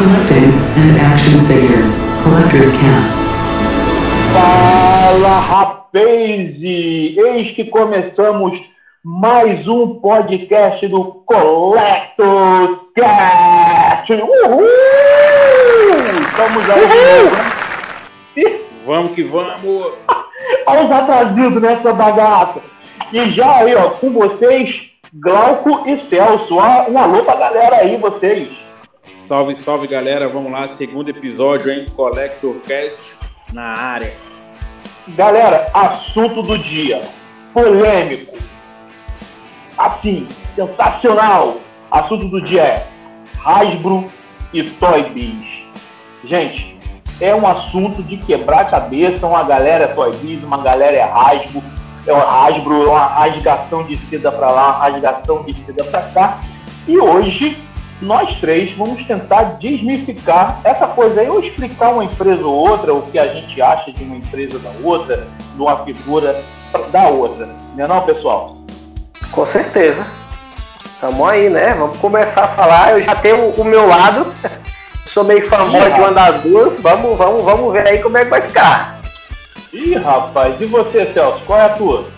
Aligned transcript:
Collecting 0.00 0.48
and 0.80 0.96
action 0.96 1.38
figures. 1.44 2.06
Collector's 2.24 2.74
Cast. 2.80 3.28
Fala, 4.32 5.40
rapaz! 5.40 6.56
Eis 6.58 7.50
que 7.50 7.66
começamos 7.66 8.58
mais 9.04 9.68
um 9.68 10.00
podcast 10.00 10.88
do 10.88 11.04
Collector's 11.26 12.78
Cast. 12.96 14.10
Uhul! 14.14 14.64
Estamos 16.22 16.70
aí 16.70 16.86
novo, 16.88 17.36
né? 17.36 18.60
Vamos 18.86 19.14
que 19.14 19.22
vamos! 19.24 19.92
Olha 20.66 20.84
os 20.86 20.90
atrasados 20.90 21.60
nessa 21.60 21.92
bagaça. 21.92 22.62
E 23.12 23.30
já 23.32 23.56
aí, 23.56 23.74
ó, 23.74 23.90
com 23.90 24.14
vocês, 24.14 24.92
Glauco 25.12 25.86
e 25.86 26.08
Celso. 26.08 26.54
Um 26.88 26.96
alô 26.96 27.22
pra 27.22 27.36
galera 27.36 27.76
aí, 27.76 27.98
vocês. 27.98 28.69
Salve, 29.30 29.54
salve 29.64 29.86
galera, 29.86 30.28
vamos 30.28 30.50
lá, 30.50 30.66
segundo 30.76 31.08
episódio, 31.08 31.70
hein? 31.70 31.86
Collector 31.94 32.56
Cast 32.66 32.98
na 33.52 33.62
área. 33.62 34.12
Galera, 35.06 35.70
assunto 35.72 36.42
do 36.42 36.58
dia. 36.58 37.08
Polêmico. 37.54 38.36
Assim, 39.78 40.28
sensacional. 40.56 41.58
Assunto 41.92 42.26
do 42.26 42.40
dia 42.44 42.60
é 42.60 42.88
Hasbro 43.44 44.10
e 44.52 44.64
Toy 44.64 45.02
Biz. 45.10 45.46
Gente, 46.24 46.80
é 47.20 47.32
um 47.32 47.46
assunto 47.46 48.02
de 48.02 48.16
quebrar 48.16 48.68
cabeça. 48.68 49.24
Uma 49.24 49.44
galera 49.44 49.84
é 49.84 49.94
Toy 49.94 50.12
Biz, 50.16 50.42
uma 50.42 50.58
galera 50.60 50.96
é 50.96 51.04
Hasbro. 51.04 51.62
É 52.04 52.12
uma 52.12 52.46
Hasbro, 52.46 52.82
é 52.82 52.86
uma 52.88 53.06
rasgação 53.06 53.84
de 53.84 53.96
seda 53.96 54.32
para 54.32 54.50
lá, 54.50 54.72
rasgação 54.80 55.44
de 55.44 55.54
seda 55.64 55.84
para 55.84 56.02
cá. 56.08 56.40
E 56.88 56.98
hoje 56.98 57.69
nós 58.00 58.40
três 58.40 58.72
vamos 58.76 59.02
tentar 59.04 59.58
desmificar 59.58 60.60
essa 60.64 60.86
coisa 60.88 61.20
aí, 61.20 61.28
ou 61.28 61.40
explicar 61.40 61.90
uma 61.90 62.04
empresa 62.04 62.44
ou 62.44 62.54
outra, 62.54 62.94
o 62.94 63.02
que 63.10 63.18
a 63.18 63.26
gente 63.26 63.60
acha 63.60 63.92
de 63.92 64.02
uma 64.02 64.16
empresa 64.16 64.58
da 64.58 64.70
outra, 64.82 65.28
de 65.54 65.60
uma 65.60 65.84
figura 65.84 66.42
da 66.90 67.08
outra. 67.08 67.48
Não 67.76 67.84
é 67.84 67.88
não, 67.88 68.06
pessoal? 68.06 68.56
Com 69.30 69.44
certeza. 69.44 70.06
Tamo 71.00 71.26
aí, 71.26 71.48
né? 71.48 71.74
Vamos 71.74 71.98
começar 71.98 72.44
a 72.44 72.48
falar. 72.48 72.92
Eu 72.92 73.02
já 73.02 73.14
tenho 73.14 73.50
o 73.50 73.64
meu 73.64 73.86
lado. 73.86 74.34
Sou 75.06 75.24
meio 75.24 75.48
famoso 75.48 75.90
de 75.90 76.00
uma 76.00 76.12
das 76.12 76.42
duas. 76.42 76.78
Vamos, 76.80 77.16
vamos, 77.16 77.44
vamos 77.44 77.72
ver 77.72 77.86
aí 77.86 77.98
como 77.98 78.16
é 78.16 78.24
que 78.24 78.30
vai 78.30 78.42
ficar. 78.42 79.00
Ih, 79.72 79.94
rapaz, 79.96 80.60
e 80.60 80.66
você, 80.66 81.06
Celso? 81.12 81.42
Qual 81.44 81.58
é 81.58 81.64
a 81.64 81.68
tua? 81.70 82.08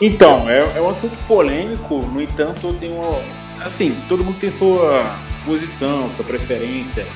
Então, 0.00 0.48
é, 0.48 0.60
é 0.76 0.80
um 0.80 0.90
assunto 0.90 1.16
polêmico, 1.26 1.98
no 1.98 2.20
entanto, 2.20 2.66
eu 2.66 2.74
tenho 2.74 2.96
uma, 2.96 3.18
assim, 3.64 3.96
todo 4.08 4.24
mundo 4.24 4.38
tem 4.38 4.52
sua 4.52 5.18
posição, 5.44 6.10
sua 6.14 6.24
preferência. 6.24 7.06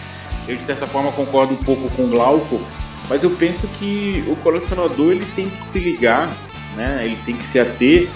Eu 0.46 0.56
de 0.56 0.62
certa 0.62 0.86
forma 0.86 1.12
concordo 1.12 1.52
um 1.52 1.56
pouco 1.56 1.90
com 1.90 2.04
o 2.04 2.08
Glauco, 2.08 2.60
mas 3.08 3.22
eu 3.22 3.30
penso 3.30 3.66
que 3.78 4.24
o 4.26 4.36
colecionador 4.36 5.12
ele 5.12 5.26
tem 5.36 5.50
que 5.50 5.62
se 5.70 5.78
ligar, 5.78 6.34
né? 6.76 7.02
Ele 7.04 7.18
tem 7.24 7.36
que 7.36 7.44
se 7.44 7.58
ater 7.58 8.08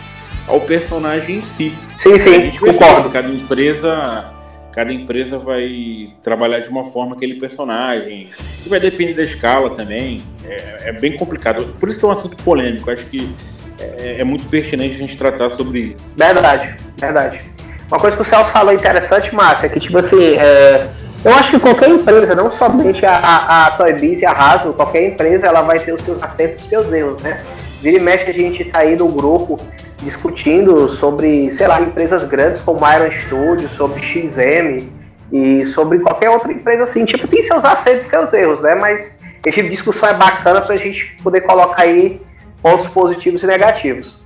ao 0.49 0.61
personagem 0.61 1.39
em 1.39 1.43
si. 1.43 1.75
Sim, 1.99 2.19
sim, 2.19 2.59
concordo. 2.59 3.11
Cada 3.11 3.29
empresa, 3.29 4.33
cada 4.73 4.93
empresa 4.93 5.39
vai 5.39 6.15
trabalhar 6.23 6.61
de 6.61 6.69
uma 6.69 6.85
forma 6.87 7.15
aquele 7.15 7.35
personagem. 7.35 8.31
E 8.65 8.69
vai 8.69 8.81
depender 8.81 9.15
da 9.15 9.25
escala 9.25 9.71
também. 9.71 10.21
É, 10.45 10.89
é 10.89 10.93
bem 10.93 11.17
complicado. 11.17 11.65
Por 11.79 11.89
isso 11.89 11.99
que 11.99 12.05
é 12.05 12.09
um 12.09 12.13
assunto 12.13 12.37
polêmico. 12.43 12.91
Acho 12.91 13.07
que 13.07 13.31
é, 13.79 14.21
é 14.21 14.25
muito 14.25 14.47
pertinente 14.47 14.95
a 14.95 14.99
gente 14.99 15.17
tratar 15.17 15.51
sobre 15.51 15.81
isso. 15.81 15.97
Verdade, 16.17 16.77
verdade. 16.99 17.52
Uma 17.93 18.01
coisa 18.01 18.17
que 18.17 18.23
o 18.23 18.25
Celso 18.25 18.51
falou 18.53 18.73
interessante, 18.73 19.35
Márcia, 19.35 19.67
é 19.67 19.69
que 19.69 19.79
tipo 19.79 19.99
assim, 19.99 20.35
é, 20.39 20.89
eu 21.23 21.31
acho 21.31 21.51
que 21.51 21.61
qualquer 21.61 21.91
empresa, 21.91 22.35
não 22.35 22.51
somente 22.51 23.05
a, 23.05 23.15
a, 23.15 23.67
a 23.67 23.71
Toy 23.73 23.93
Biz 23.93 24.23
e 24.23 24.25
a 24.25 24.33
Hasbro, 24.33 24.73
qualquer 24.73 25.09
empresa 25.09 25.47
ela 25.47 25.61
vai 25.61 25.79
ter 25.79 25.93
os 25.93 26.03
seus 26.03 26.23
acertos 26.23 26.63
e 26.63 26.65
os 26.65 26.71
seus 26.71 26.91
erros, 26.91 27.23
né? 27.23 27.43
Vira 27.83 27.99
e 27.99 28.01
mexe 28.01 28.31
a 28.31 28.33
gente 28.33 28.65
tá 28.65 28.79
aí 28.79 28.97
no 28.97 29.09
grupo 29.09 29.61
discutindo 30.03 30.97
sobre, 30.97 31.53
sei 31.53 31.67
lá, 31.69 31.83
empresas 31.83 32.25
grandes 32.25 32.63
como 32.63 32.81
Iron 32.91 33.13
Studio, 33.13 33.69
sobre 33.77 34.01
XM 34.01 34.89
e 35.31 35.67
sobre 35.67 35.99
qualquer 35.99 36.31
outra 36.31 36.51
empresa 36.51 36.85
assim. 36.85 37.05
Tipo, 37.05 37.29
tem 37.29 37.43
seus 37.43 37.63
acertos 37.63 38.07
e 38.07 38.09
seus 38.09 38.33
erros, 38.33 38.63
né? 38.63 38.75
Mas 38.75 39.21
esse 39.45 39.57
tipo 39.57 39.69
de 39.69 39.77
discussão 39.77 40.09
é 40.09 40.15
bacana 40.15 40.63
pra 40.63 40.79
gente 40.79 41.15
poder 41.23 41.43
colocar 41.43 41.83
aí 41.83 42.23
pontos 42.63 42.87
positivos 42.89 43.43
e 43.43 43.47
negativos. 43.47 44.22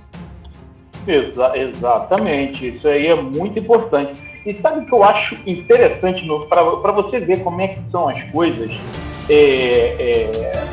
Exa 1.07 1.53
exatamente, 1.55 2.67
isso 2.67 2.87
aí 2.87 3.07
é 3.07 3.15
muito 3.15 3.57
importante. 3.57 4.13
E 4.45 4.53
sabe 4.61 4.79
o 4.79 4.85
que 4.85 4.93
eu 4.93 5.03
acho 5.03 5.37
interessante 5.45 6.25
para 6.49 6.91
você 6.91 7.19
ver 7.19 7.43
como 7.43 7.59
é 7.61 7.67
que 7.69 7.79
são 7.91 8.07
as 8.07 8.23
coisas 8.25 8.73
é, 9.29 9.95
é, 9.99 10.67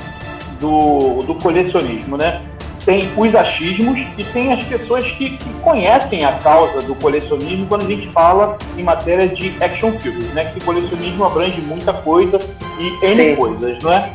do, 0.61 1.23
do 1.23 1.35
colecionismo, 1.37 2.17
né? 2.17 2.43
Tem 2.85 3.11
os 3.17 3.35
achismos 3.35 3.99
e 4.19 4.25
tem 4.25 4.53
as 4.53 4.63
pessoas 4.65 5.11
que, 5.13 5.31
que, 5.39 5.55
conhecem 5.63 6.25
a 6.25 6.33
causa 6.33 6.83
do 6.83 6.95
colecionismo 6.95 7.67
quando 7.67 7.87
a 7.87 7.89
gente 7.89 8.13
fala 8.13 8.59
em 8.77 8.83
matéria 8.83 9.27
de 9.27 9.57
action 9.63 9.93
figures, 9.99 10.33
né? 10.35 10.45
Que 10.53 10.61
colecionismo 10.61 11.25
abrange 11.25 11.61
muita 11.63 11.93
coisa 11.93 12.39
e 12.79 13.07
N 13.07 13.31
Sim. 13.31 13.37
coisas, 13.37 13.83
não 13.83 13.93
é? 13.93 14.13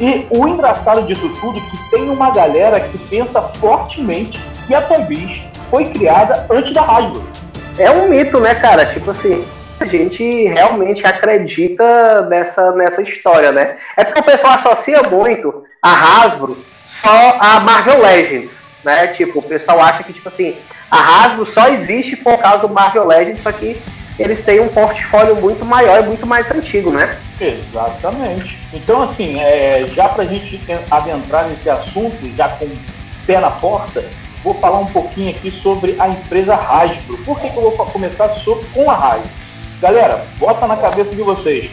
E 0.00 0.26
o 0.30 0.46
engraçado 0.46 1.06
disso 1.06 1.28
tudo 1.40 1.58
é 1.58 1.60
que 1.60 1.90
tem 1.90 2.08
uma 2.10 2.30
galera 2.30 2.80
que 2.80 2.98
pensa 2.98 3.40
fortemente 3.60 4.38
que 4.66 4.74
a 4.74 4.82
Toy 4.82 5.04
Biz 5.04 5.47
foi 5.70 5.86
criada 5.86 6.46
antes 6.50 6.72
da 6.72 6.82
Hasbro. 6.82 7.24
É 7.78 7.90
um 7.90 8.08
mito, 8.08 8.40
né, 8.40 8.54
cara? 8.54 8.86
Tipo 8.86 9.10
assim, 9.10 9.46
a 9.78 9.84
gente 9.84 10.22
realmente 10.48 11.06
acredita 11.06 12.22
nessa, 12.22 12.72
nessa 12.72 13.02
história, 13.02 13.52
né? 13.52 13.76
É 13.96 14.04
porque 14.04 14.20
o 14.20 14.24
pessoal 14.24 14.54
associa 14.54 15.02
muito 15.02 15.64
a 15.82 15.92
Hasbro 16.24 16.56
só 16.86 17.38
a 17.40 17.60
Marvel 17.60 18.00
Legends, 18.02 18.58
né? 18.84 19.08
Tipo, 19.08 19.38
o 19.38 19.42
pessoal 19.42 19.80
acha 19.80 20.02
que, 20.02 20.12
tipo 20.12 20.28
assim, 20.28 20.56
a 20.90 21.24
Hasbro 21.24 21.46
só 21.46 21.68
existe 21.68 22.16
por 22.16 22.38
causa 22.38 22.66
do 22.66 22.68
Marvel 22.68 23.06
Legends, 23.06 23.42
só 23.42 23.52
que 23.52 23.80
eles 24.18 24.44
têm 24.44 24.58
um 24.58 24.68
portfólio 24.68 25.36
muito 25.36 25.64
maior 25.64 26.00
e 26.00 26.06
muito 26.06 26.26
mais 26.26 26.50
antigo, 26.50 26.90
né? 26.90 27.16
Exatamente. 27.40 28.58
Então, 28.72 29.02
assim, 29.02 29.40
é, 29.40 29.86
já 29.94 30.08
pra 30.08 30.24
gente 30.24 30.60
adentrar 30.90 31.46
nesse 31.46 31.70
assunto, 31.70 32.16
já 32.36 32.48
com 32.48 32.64
o 32.64 32.78
pé 33.24 33.38
na 33.38 33.50
porta, 33.52 34.04
vou 34.42 34.54
falar 34.54 34.78
um 34.78 34.86
pouquinho 34.86 35.30
aqui 35.30 35.50
sobre 35.50 35.96
a 35.98 36.08
empresa 36.08 36.54
Hasbro. 36.54 37.18
Por 37.18 37.38
que, 37.40 37.50
que 37.50 37.56
eu 37.56 37.62
vou 37.62 37.86
começar 37.86 38.28
sobre, 38.36 38.66
com 38.68 38.90
a 38.90 38.94
Hasbro? 38.94 39.30
Galera, 39.80 40.26
bota 40.38 40.66
na 40.66 40.76
cabeça 40.76 41.14
de 41.14 41.22
vocês. 41.22 41.70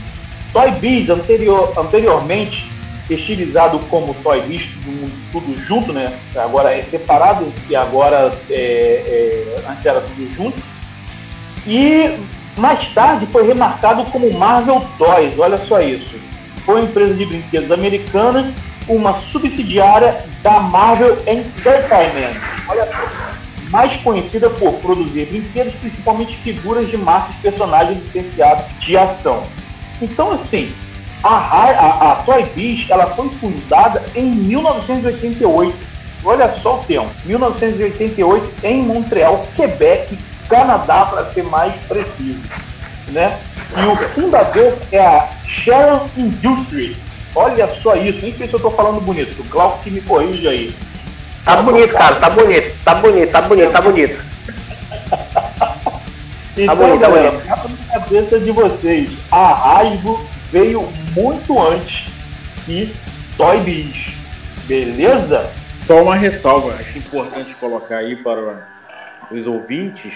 Toy 0.53 0.73
Biz 0.73 1.11
anterior, 1.11 1.73
anteriormente 1.77 2.69
estilizado 3.09 3.79
como 3.91 4.15
Toy 4.15 4.41
List, 4.41 4.71
tudo 5.33 5.57
junto, 5.63 5.93
né? 5.93 6.19
Agora 6.37 6.73
é 6.73 6.83
separado 6.83 7.53
e 7.69 7.77
agora 7.77 8.39
é, 8.51 8.55
é, 8.55 9.71
antes 9.71 9.87
era 9.87 10.01
tudo 10.01 10.35
junto. 10.35 10.63
E 11.67 12.19
Mais 12.59 12.87
tarde 12.89 13.27
foi 13.31 13.47
remarcado 13.47 14.05
como 14.07 14.33
Marvel 14.37 14.85
Toys, 14.99 15.39
olha 15.39 15.57
só 15.59 15.81
isso. 15.81 16.17
Foi 16.65 16.81
uma 16.81 16.89
empresa 16.89 17.15
de 17.15 17.25
brinquedos 17.25 17.71
americana, 17.71 18.53
uma 18.89 19.15
subsidiária 19.15 20.25
da 20.43 20.61
Marvel 20.61 21.19
Entertainment. 21.27 22.41
Olha 22.69 22.85
só. 22.87 23.71
Mais 23.71 23.97
conhecida 23.99 24.51
por 24.51 24.75
produzir 24.75 25.27
brinquedos, 25.27 25.75
principalmente 25.75 26.37
figuras 26.39 26.91
de 26.91 26.97
marcas 26.97 27.37
personagens 27.37 28.03
licenciados 28.03 28.65
de 28.81 28.97
ação. 28.97 29.45
Então, 30.01 30.33
assim, 30.33 30.73
a, 31.23 31.35
a, 31.35 32.13
a 32.13 32.17
Toy 32.17 32.45
Biz 32.55 32.89
ela 32.91 33.07
foi 33.09 33.29
fundada 33.31 34.05
em 34.15 34.31
1988. 34.31 35.77
Olha 36.25 36.53
só 36.57 36.81
o 36.81 36.85
tempo. 36.85 37.11
1988 37.25 38.53
em 38.65 38.83
Montreal, 38.83 39.47
Quebec, 39.57 40.19
Canadá, 40.49 41.07
para 41.07 41.33
ser 41.33 41.45
mais 41.45 41.75
preciso. 41.87 42.41
Né? 43.09 43.39
E 43.77 43.87
o 43.87 43.97
fundador 44.15 44.77
é 44.93 44.99
a 44.99 45.29
Sharon 45.47 46.09
Industries. 46.17 46.97
Olha 47.35 47.69
só 47.83 47.95
isso, 47.95 48.21
nem 48.23 48.37
sei 48.37 48.47
se 48.49 48.55
eu 48.55 48.57
estou 48.57 48.71
falando 48.73 49.01
bonito. 49.01 49.41
O 49.41 49.45
Glauco 49.45 49.83
que 49.83 49.91
me 49.91 50.01
corrige 50.01 50.49
aí. 50.49 50.75
Tá 51.45 51.63
bonito, 51.63 51.93
cara, 51.93 52.17
tá 52.17 52.31
bonito, 52.31 52.75
tá 52.85 52.95
bonito, 52.97 53.31
tá 53.31 53.43
bonito, 53.43 53.71
tá 53.73 53.81
bonito. 53.81 54.19
então, 56.57 56.67
Tá 56.67 56.75
bonito, 56.75 57.01
tá 57.01 57.09
galera, 57.09 57.31
bonito. 57.31 57.49
na 57.49 57.57
cabeça 58.01 58.41
de 58.41 58.51
vocês, 58.51 59.11
a 59.31 59.79
Hasbro 59.81 60.19
veio 60.51 60.89
muito 61.15 61.61
antes 61.61 62.07
que 62.65 62.95
Toy 63.37 63.61
Biz. 63.61 64.15
Beleza? 64.67 65.51
Só 65.87 66.03
uma 66.03 66.17
ressalva, 66.17 66.75
acho 66.75 66.99
importante 66.99 67.55
colocar 67.55 67.99
aí 67.99 68.17
para 68.17 68.67
os 69.31 69.47
ouvintes 69.47 70.13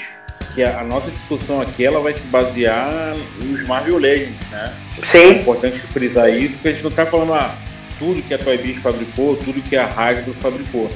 que 0.54 0.62
a, 0.62 0.84
nossa 0.84 1.10
discussão 1.10 1.60
aqui 1.60 1.84
ela 1.84 2.00
vai 2.00 2.12
se 2.12 2.20
basear 2.22 3.14
nos 3.42 3.66
Marvel 3.66 3.96
Legends, 3.96 4.50
né? 4.50 4.74
É 5.00 5.04
Sim, 5.04 5.30
importante 5.38 5.78
frisar 5.78 6.28
isso, 6.28 6.54
porque 6.54 6.68
a 6.68 6.72
gente 6.72 6.82
não 6.82 6.90
está 6.90 7.06
falando 7.06 7.32
ah, 7.32 7.54
tudo 7.98 8.22
que 8.22 8.34
a 8.34 8.38
Toy 8.38 8.58
Biz 8.58 8.82
fabricou, 8.82 9.36
tudo 9.36 9.62
que 9.62 9.76
a 9.76 9.86
Hasbro 9.86 10.34
fabricou. 10.34 10.90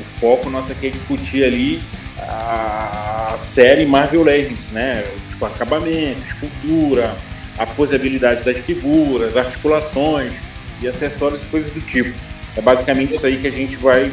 O 0.00 0.04
foco 0.20 0.48
nosso 0.48 0.72
aqui 0.72 0.86
é 0.86 0.90
discutir 0.90 1.44
ali 1.44 1.82
a 2.18 3.36
série 3.38 3.84
Marvel 3.84 4.22
Legends, 4.22 4.70
né? 4.70 5.04
Tipo, 5.28 5.44
acabamento, 5.44 6.22
escultura, 6.22 7.14
a 7.58 7.66
posabilidade 7.66 8.44
das 8.44 8.58
figuras, 8.58 9.36
articulações 9.36 10.32
e 10.82 10.88
acessórios 10.88 11.42
e 11.42 11.46
coisas 11.46 11.70
do 11.70 11.80
tipo. 11.80 12.14
É 12.56 12.60
basicamente 12.60 13.14
isso 13.14 13.26
aí 13.26 13.38
que 13.38 13.46
a 13.46 13.50
gente 13.50 13.76
vai 13.76 14.12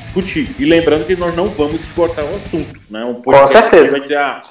discutir. 0.00 0.54
E 0.58 0.64
lembrando 0.64 1.06
que 1.06 1.16
nós 1.16 1.34
não 1.34 1.48
vamos 1.48 1.80
esgotar 1.80 2.24
o 2.24 2.36
assunto, 2.36 2.80
né? 2.90 3.04
Um 3.04 3.14
podcast 3.14 3.58
certeza. 3.58 3.90
vai 3.92 4.00
dizer, 4.00 4.18
ah, 4.18 4.42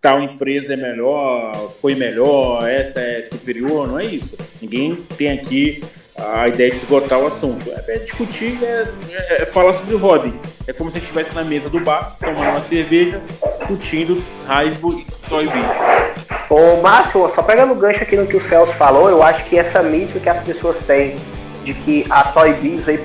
tal 0.00 0.22
empresa 0.22 0.74
é 0.74 0.76
melhor, 0.76 1.52
foi 1.80 1.94
melhor, 1.94 2.66
essa 2.68 3.00
é 3.00 3.22
superior, 3.22 3.88
não 3.88 3.98
é 3.98 4.06
isso. 4.06 4.36
Ninguém 4.60 4.94
tem 5.16 5.32
aqui 5.32 5.82
a 6.20 6.48
ideia 6.48 6.70
de 6.70 6.76
esgotar 6.78 7.18
o 7.18 7.26
assunto. 7.26 7.70
É, 7.70 7.94
é 7.94 7.98
discutir, 7.98 8.58
é, 8.62 8.86
é- 9.12 9.42
é 9.42 9.46
falar 9.46 9.74
sobre 9.74 9.94
o 9.94 9.98
hobby. 9.98 10.34
É 10.66 10.72
como 10.72 10.90
se 10.90 10.96
a 10.96 11.00
gente 11.00 11.08
estivesse 11.10 11.34
na 11.34 11.42
mesa 11.44 11.68
do 11.68 11.80
bar, 11.80 12.16
tomando 12.20 12.50
uma 12.50 12.60
cerveja, 12.62 13.20
discutindo 13.58 14.22
Hasbro 14.48 14.98
e 15.00 15.06
Toy 15.28 15.46
Biz. 15.46 15.64
Ô, 16.48 16.80
Márcio, 16.82 17.30
só 17.34 17.42
pegando 17.42 17.72
o 17.72 17.76
gancho 17.76 18.02
aqui 18.02 18.16
no 18.16 18.26
que 18.26 18.36
o 18.36 18.40
Celso 18.40 18.74
falou, 18.74 19.08
eu 19.08 19.22
acho 19.22 19.44
que 19.44 19.58
essa 19.58 19.82
mítica 19.82 20.18
que 20.20 20.28
as 20.28 20.40
pessoas 20.44 20.78
têm 20.82 21.16
de 21.64 21.74
que 21.74 22.06
a 22.10 22.24
Toy 22.24 22.52
Biz 22.54 22.84
veio, 22.84 23.04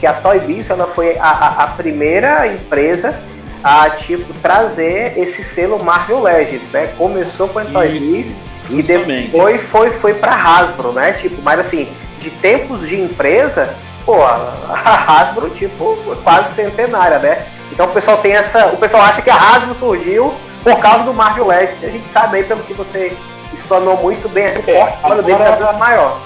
que 0.00 0.06
a 0.06 0.12
Toy 0.14 0.38
Biz 0.40 0.70
ela 0.70 0.86
foi 0.88 1.16
a, 1.18 1.24
a- 1.28 1.64
a 1.64 1.66
primeira 1.68 2.46
empresa 2.46 3.14
a 3.62 3.88
tipo 3.90 4.32
trazer 4.40 5.18
esse 5.18 5.42
selo 5.42 5.82
Marvel 5.82 6.20
Legends, 6.22 6.70
né? 6.72 6.92
Começou 6.98 7.48
com 7.48 7.58
a 7.58 7.64
Toy 7.64 7.88
Biz 7.98 8.36
e 8.70 8.82
depois 8.82 9.60
foi 9.70 9.90
foi 9.92 10.14
para 10.14 10.32
Hasbro, 10.34 10.92
né? 10.92 11.12
Tipo, 11.12 11.40
mas 11.42 11.58
assim, 11.60 11.88
de 12.24 12.30
tempos 12.30 12.80
de 12.88 12.98
empresa, 13.00 13.74
pô, 14.04 14.22
a 14.24 15.04
Hasbro 15.06 15.50
tipo 15.50 15.96
quase 16.24 16.54
centenária, 16.54 17.18
né? 17.18 17.44
Então 17.70 17.86
o 17.86 17.90
pessoal 17.90 18.16
tem 18.18 18.32
essa, 18.32 18.66
o 18.68 18.76
pessoal 18.76 19.02
acha 19.02 19.20
que 19.22 19.30
a 19.30 19.36
Hasbro 19.36 19.74
surgiu 19.78 20.34
por 20.62 20.76
causa 20.78 21.04
do 21.04 21.12
Marvel 21.12 21.46
Legends. 21.46 21.84
A 21.84 21.88
gente 21.90 22.08
sabe 22.08 22.38
aí 22.38 22.44
pelo 22.44 22.62
que 22.62 22.72
você 22.72 23.14
explanou 23.52 23.96
muito 23.98 24.28
bem, 24.28 24.46
o 24.46 24.70
É, 24.70 24.86
porte 25.02 25.22
dele 25.22 25.32
agora- 25.34 25.50
é 25.50 25.62
muito 25.64 25.78
maior. 25.78 26.20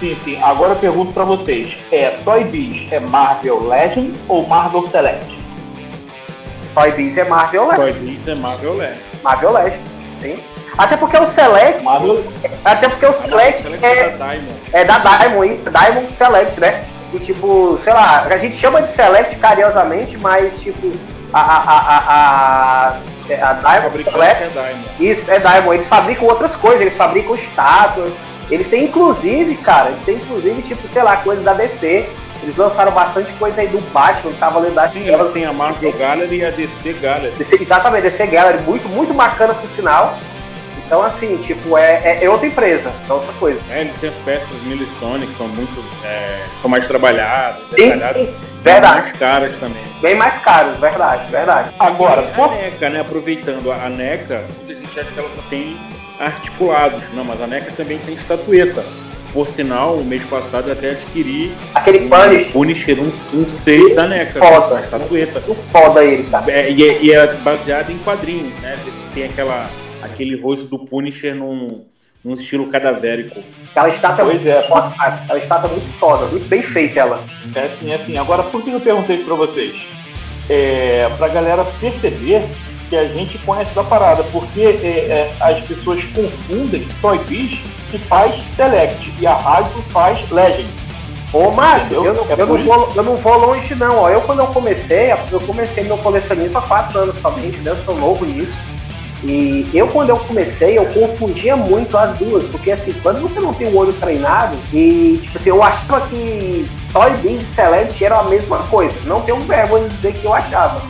Sim, 0.00 0.18
sim. 0.24 0.42
Agora 0.42 0.72
eu 0.72 0.76
pergunto 0.76 1.12
pra 1.12 1.24
vocês. 1.24 1.78
É 1.92 2.10
Toy 2.24 2.44
Biz 2.44 2.90
é 2.92 2.98
Marvel 3.00 3.68
Legend 3.68 4.14
ou 4.28 4.46
Marvel 4.48 4.88
Select? 4.90 5.38
Toy 6.74 6.90
Biz 6.92 7.18
é 7.18 7.24
Marvel 7.24 7.68
Legends. 7.68 7.84
Toy 7.84 7.92
Biz 8.00 8.28
é 8.28 8.34
Marvel 8.34 8.74
Legends. 8.74 9.02
Marvel 9.22 9.52
Legends, 9.52 9.80
sim. 10.20 10.40
Até 10.76 10.96
porque 10.96 11.18
o 11.18 11.26
Select, 11.26 11.82
Marvel 11.82 12.24
até 12.64 12.88
porque 12.88 13.06
o 13.06 13.12
Select 13.12 13.62
Select 13.62 13.84
é, 13.84 14.08
da 14.08 14.26
Diamond. 14.26 14.54
é 14.72 14.84
da 14.84 14.98
Diamond? 14.98 15.60
Diamond 15.70 16.14
Select, 16.14 16.60
né? 16.60 16.84
E 17.12 17.18
tipo, 17.18 17.78
sei 17.84 17.92
lá, 17.92 18.22
a 18.22 18.38
gente 18.38 18.56
chama 18.56 18.80
de 18.80 18.92
Select 18.92 19.36
carinhosamente, 19.36 20.16
mas 20.16 20.58
tipo, 20.60 20.92
a, 21.32 21.40
a, 21.40 21.58
a, 21.58 21.98
a, 21.98 22.88
a, 22.88 23.50
a 23.50 23.86
O 23.86 23.90
Diamond 23.90 24.04
Select 24.04 24.42
é 24.42 24.48
Diamond. 24.48 24.84
Isso, 24.98 25.30
é 25.30 25.38
Diamond. 25.38 25.74
Eles 25.76 25.88
fabricam 25.88 26.26
outras 26.26 26.56
coisas, 26.56 26.80
eles 26.80 26.96
fabricam 26.96 27.34
estátuas. 27.34 28.14
Eles 28.50 28.68
têm 28.68 28.84
inclusive, 28.84 29.56
cara, 29.56 29.90
eles 29.90 30.04
têm 30.04 30.16
inclusive, 30.16 30.62
tipo, 30.62 30.88
sei 30.88 31.02
lá, 31.02 31.18
coisas 31.18 31.44
da 31.44 31.52
DC. 31.52 32.08
Eles 32.42 32.56
lançaram 32.56 32.90
bastante 32.90 33.30
coisa 33.34 33.60
aí 33.60 33.68
do 33.68 33.80
Batman, 33.92 34.32
tava 34.32 34.58
lendo 34.58 34.74
da 34.74 34.88
Sim, 34.88 35.08
elas 35.08 35.32
têm 35.32 35.46
a 35.46 35.52
Marvel 35.52 35.92
Gallery 35.92 36.38
e 36.38 36.44
a 36.44 36.50
DC 36.50 36.92
Gallery. 36.94 37.32
DC, 37.36 37.62
exatamente, 37.62 38.02
DC 38.02 38.26
Gallery, 38.26 38.62
muito, 38.62 38.88
muito 38.88 39.14
bacana 39.14 39.54
por 39.54 39.70
sinal. 39.70 40.18
Então, 40.92 41.04
assim, 41.04 41.38
tipo, 41.38 41.78
é, 41.78 42.02
é, 42.04 42.18
é 42.24 42.28
outra 42.28 42.46
empresa, 42.46 42.92
é 43.08 43.12
outra 43.14 43.32
coisa. 43.40 43.58
É, 43.70 43.80
eles 43.80 43.94
têm 43.98 44.10
as 44.10 44.14
peças 44.26 44.62
Millstone 44.62 45.26
que 45.26 45.38
são 45.38 45.48
muito. 45.48 45.82
é, 46.04 46.44
são 46.60 46.68
mais 46.68 46.86
trabalhadas, 46.86 47.62
Sim, 47.70 47.76
detalhadas. 47.88 48.22
sim, 48.22 48.34
verdade. 48.62 49.00
Mais 49.00 49.12
caras 49.12 49.56
também. 49.56 49.82
Bem 50.02 50.14
mais 50.14 50.36
caros, 50.42 50.76
verdade, 50.78 51.32
verdade. 51.32 51.70
Agora, 51.80 52.30
a 52.36 52.48
NECA, 52.48 52.90
né? 52.90 53.00
Aproveitando, 53.00 53.72
a 53.72 53.88
NECA, 53.88 54.44
muita 54.58 54.74
gente 54.74 55.00
acha 55.00 55.10
que 55.10 55.18
ela 55.18 55.30
só 55.34 55.40
tem 55.48 55.78
articulados. 56.20 57.02
Não, 57.14 57.24
mas 57.24 57.40
a 57.40 57.46
NECA 57.46 57.72
também 57.74 57.98
tem 58.00 58.14
estatueta. 58.14 58.84
Por 59.32 59.48
sinal, 59.48 59.94
o 59.94 60.04
mês 60.04 60.22
passado 60.24 60.68
eu 60.68 60.74
até 60.74 60.90
adquiri 60.90 61.56
Aquele 61.74 62.04
um 62.04 62.10
Punish, 62.10 62.52
Punisher, 62.52 63.00
um, 63.00 63.10
um 63.32 63.46
6 63.46 63.96
da 63.96 64.06
NECA, 64.06 64.40
Foda. 64.40 64.76
a 64.76 64.80
estatueta. 64.80 65.40
muito 65.40 65.62
foda 65.72 66.04
ele, 66.04 66.24
cara. 66.24 66.52
É, 66.52 66.70
e, 66.70 66.86
é, 66.86 66.98
e 67.02 67.12
é 67.14 67.26
baseado 67.36 67.90
em 67.90 67.96
quadrinhos, 68.00 68.52
né? 68.60 68.78
Tem 69.14 69.24
aquela, 69.24 69.70
aquele 70.02 70.40
rosto 70.40 70.64
do 70.66 70.78
Punisher 70.80 71.34
num, 71.34 71.84
num 72.24 72.34
estilo 72.34 72.68
cadavérico. 72.68 73.42
Aquela 73.70 73.88
estátua 73.88 74.24
Pois 74.24 74.36
muito 74.36 74.48
é. 74.48 74.62
foda, 74.62 74.90
cara. 74.90 75.14
Aquela 75.14 75.38
estátua 75.38 75.70
muito 75.70 75.92
foda, 75.98 76.26
muito 76.26 76.48
bem 76.48 76.62
feita 76.62 77.00
ela. 77.00 77.24
É 77.54 77.60
assim, 77.60 77.90
é 77.90 77.94
assim. 77.94 78.18
Agora, 78.18 78.42
por 78.42 78.62
que 78.62 78.70
eu 78.70 78.80
perguntei 78.80 79.18
pra 79.24 79.34
vocês? 79.34 79.74
É, 80.50 81.08
pra 81.16 81.28
galera 81.28 81.64
perceber 81.80 82.44
que 82.88 82.96
a 82.96 83.06
gente 83.08 83.38
conhece 83.38 83.74
da 83.74 83.82
parada, 83.84 84.22
porque 84.24 84.60
é, 84.60 84.86
é, 84.86 85.34
as 85.40 85.60
pessoas 85.60 86.04
confundem 86.04 86.86
Toy 87.00 87.18
Biz 87.20 87.60
que 87.90 87.98
faz 87.98 88.34
Select 88.56 89.14
e 89.18 89.26
a 89.26 89.34
Hasbro 89.34 89.82
faz 89.90 90.28
Legend. 90.30 90.68
Ô, 91.32 91.50
Márcio, 91.50 92.04
eu, 92.04 92.14
não, 92.14 92.26
É 92.30 92.34
eu, 92.34 92.46
não 92.46 92.58
vou, 92.58 92.92
eu 92.94 93.02
não 93.02 93.16
vou 93.16 93.38
longe 93.38 93.74
não, 93.74 93.96
ó. 93.96 94.10
Eu 94.10 94.20
quando 94.20 94.40
eu 94.40 94.46
comecei, 94.48 95.10
eu 95.30 95.40
comecei 95.40 95.84
meu 95.84 95.96
colecionismo 95.96 96.58
há 96.58 96.62
quatro 96.62 96.98
anos 96.98 97.18
somente, 97.20 97.56
né? 97.58 97.70
Eu 97.70 97.78
sou 97.84 97.96
novo 97.96 98.26
nisso. 98.26 98.52
E 99.24 99.70
eu 99.72 99.86
quando 99.88 100.10
eu 100.10 100.16
comecei, 100.18 100.76
eu 100.76 100.86
confundia 100.86 101.56
muito 101.56 101.96
as 101.96 102.18
duas, 102.18 102.44
porque 102.44 102.72
assim, 102.72 102.92
quando 103.02 103.20
você 103.20 103.38
não 103.38 103.54
tem 103.54 103.68
o 103.68 103.76
olho 103.76 103.92
treinado, 103.92 104.56
e 104.72 105.20
tipo 105.22 105.38
assim, 105.38 105.50
eu 105.50 105.62
achava 105.62 106.00
que 106.08 106.68
Toy 106.92 107.10
Biz 107.18 107.42
e 107.42 107.54
Select 107.54 108.04
eram 108.04 108.20
a 108.20 108.24
mesma 108.24 108.58
coisa. 108.64 108.94
Não 109.04 109.20
tenho 109.20 109.38
vergonha 109.40 109.88
de 109.88 109.94
dizer 109.94 110.14
que 110.14 110.24
eu 110.24 110.34
achava. 110.34 110.82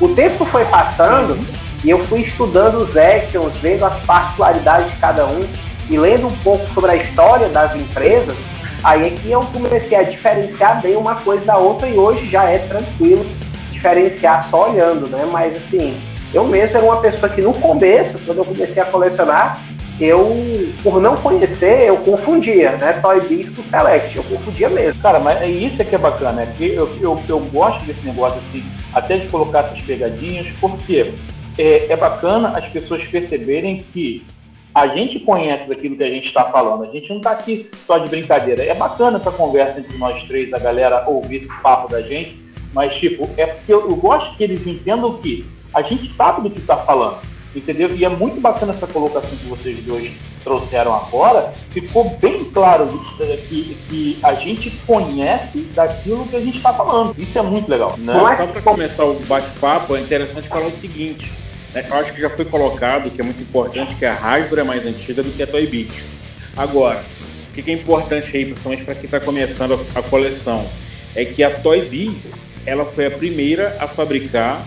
O 0.00 0.08
tempo 0.08 0.44
foi 0.46 0.64
passando 0.64 1.38
e 1.84 1.90
eu 1.90 2.04
fui 2.06 2.22
estudando 2.22 2.76
os 2.78 2.96
actions, 2.96 3.56
vendo 3.58 3.84
as 3.84 3.98
particularidades 4.00 4.90
de 4.90 4.96
cada 4.96 5.24
um 5.24 5.46
e 5.88 5.96
lendo 5.96 6.26
um 6.26 6.36
pouco 6.38 6.68
sobre 6.72 6.90
a 6.90 6.96
história 6.96 7.48
das 7.48 7.74
empresas, 7.76 8.36
aí 8.82 9.06
é 9.06 9.10
que 9.10 9.30
eu 9.30 9.40
comecei 9.40 9.96
a 9.96 10.02
diferenciar 10.02 10.82
bem 10.82 10.96
uma 10.96 11.14
coisa 11.16 11.44
da 11.44 11.56
outra 11.56 11.88
e 11.88 11.96
hoje 11.96 12.28
já 12.28 12.44
é 12.44 12.58
tranquilo 12.58 13.24
diferenciar 13.70 14.48
só 14.48 14.70
olhando, 14.70 15.06
né? 15.06 15.26
Mas 15.30 15.56
assim, 15.56 15.96
eu 16.36 16.46
mesmo 16.46 16.76
era 16.76 16.84
uma 16.84 17.00
pessoa 17.00 17.32
que 17.32 17.40
no 17.40 17.54
começo, 17.54 18.18
quando 18.26 18.38
eu 18.38 18.44
comecei 18.44 18.82
a 18.82 18.86
colecionar, 18.86 19.66
eu, 19.98 20.36
por 20.82 21.00
não 21.00 21.16
conhecer, 21.16 21.88
eu 21.88 21.96
confundia, 21.96 22.76
né? 22.76 22.92
Toy 23.00 23.26
Biz 23.26 23.48
com 23.48 23.64
Select, 23.64 24.14
eu 24.14 24.22
confundia 24.24 24.68
mesmo. 24.68 25.00
Cara, 25.00 25.18
mas 25.18 25.40
é 25.40 25.48
isso 25.48 25.82
que 25.82 25.94
é 25.94 25.98
bacana, 25.98 26.42
é 26.42 26.46
que 26.46 26.74
eu, 26.74 26.94
eu, 27.00 27.22
eu 27.26 27.40
gosto 27.40 27.86
desse 27.86 28.02
negócio 28.02 28.38
assim, 28.48 28.62
até 28.92 29.16
de 29.16 29.28
colocar 29.28 29.60
essas 29.60 29.80
pegadinhas, 29.80 30.52
porque 30.60 31.14
é, 31.56 31.90
é 31.90 31.96
bacana 31.96 32.50
as 32.50 32.68
pessoas 32.68 33.02
perceberem 33.04 33.86
que 33.94 34.22
a 34.74 34.88
gente 34.88 35.20
conhece 35.20 35.66
daquilo 35.66 35.96
que 35.96 36.04
a 36.04 36.10
gente 36.10 36.26
está 36.26 36.44
falando, 36.44 36.84
a 36.84 36.92
gente 36.92 37.08
não 37.08 37.16
está 37.16 37.30
aqui 37.30 37.70
só 37.86 37.96
de 37.96 38.10
brincadeira. 38.10 38.62
É 38.62 38.74
bacana 38.74 39.16
essa 39.16 39.30
conversa 39.30 39.80
entre 39.80 39.96
nós 39.96 40.22
três, 40.24 40.52
a 40.52 40.58
galera 40.58 41.08
ouvir 41.08 41.36
esse 41.36 41.62
papo 41.62 41.90
da 41.90 42.02
gente, 42.02 42.38
mas 42.74 42.94
tipo, 42.96 43.26
é 43.38 43.46
porque 43.46 43.72
eu, 43.72 43.88
eu 43.88 43.96
gosto 43.96 44.36
que 44.36 44.44
eles 44.44 44.66
entendam 44.66 45.14
que 45.14 45.55
a 45.76 45.82
gente 45.82 46.10
sabe 46.16 46.40
do 46.40 46.50
que 46.50 46.58
está 46.58 46.78
falando. 46.78 47.18
entendeu? 47.54 47.94
E 47.94 48.04
é 48.04 48.08
muito 48.08 48.40
bacana 48.40 48.72
essa 48.72 48.86
colocação 48.86 49.30
que 49.30 49.46
vocês 49.46 49.84
dois 49.84 50.10
trouxeram 50.42 50.94
agora, 50.94 51.52
ficou 51.70 52.16
bem 52.18 52.44
claro 52.44 53.02
eh, 53.20 53.38
que, 53.48 53.76
que 53.88 54.18
a 54.22 54.34
gente 54.34 54.70
conhece 54.86 55.58
daquilo 55.74 56.26
que 56.26 56.36
a 56.36 56.40
gente 56.40 56.58
está 56.58 56.72
falando. 56.72 57.14
Isso 57.18 57.38
é 57.38 57.42
muito 57.42 57.68
legal. 57.68 57.96
Né? 57.98 58.12
Só 58.12 58.46
para 58.46 58.62
começar 58.62 59.04
o 59.04 59.18
bate-papo, 59.20 59.96
é 59.96 60.00
interessante 60.00 60.48
falar 60.48 60.66
o 60.66 60.80
seguinte. 60.80 61.30
Né? 61.74 61.84
Eu 61.88 61.96
acho 61.96 62.12
que 62.14 62.20
já 62.20 62.30
foi 62.30 62.44
colocado, 62.44 63.10
que 63.10 63.20
é 63.20 63.24
muito 63.24 63.42
importante, 63.42 63.96
que 63.96 64.06
a 64.06 64.14
Hasbro 64.14 64.60
é 64.60 64.64
mais 64.64 64.86
antiga 64.86 65.22
do 65.22 65.30
que 65.30 65.42
a 65.42 65.46
Toy 65.46 65.66
Beat. 65.66 65.90
Agora, 66.56 67.04
o 67.50 67.52
que 67.52 67.70
é 67.70 67.74
importante 67.74 68.36
aí, 68.36 68.44
principalmente 68.44 68.84
para 68.84 68.94
quem 68.94 69.04
está 69.06 69.18
começando 69.18 69.74
a, 69.74 69.98
a 69.98 70.02
coleção, 70.02 70.64
é 71.14 71.24
que 71.24 71.42
a 71.42 71.50
Toy 71.50 71.86
Biz 71.86 72.34
ela 72.64 72.84
foi 72.84 73.06
a 73.06 73.10
primeira 73.10 73.76
a 73.80 73.88
fabricar 73.88 74.66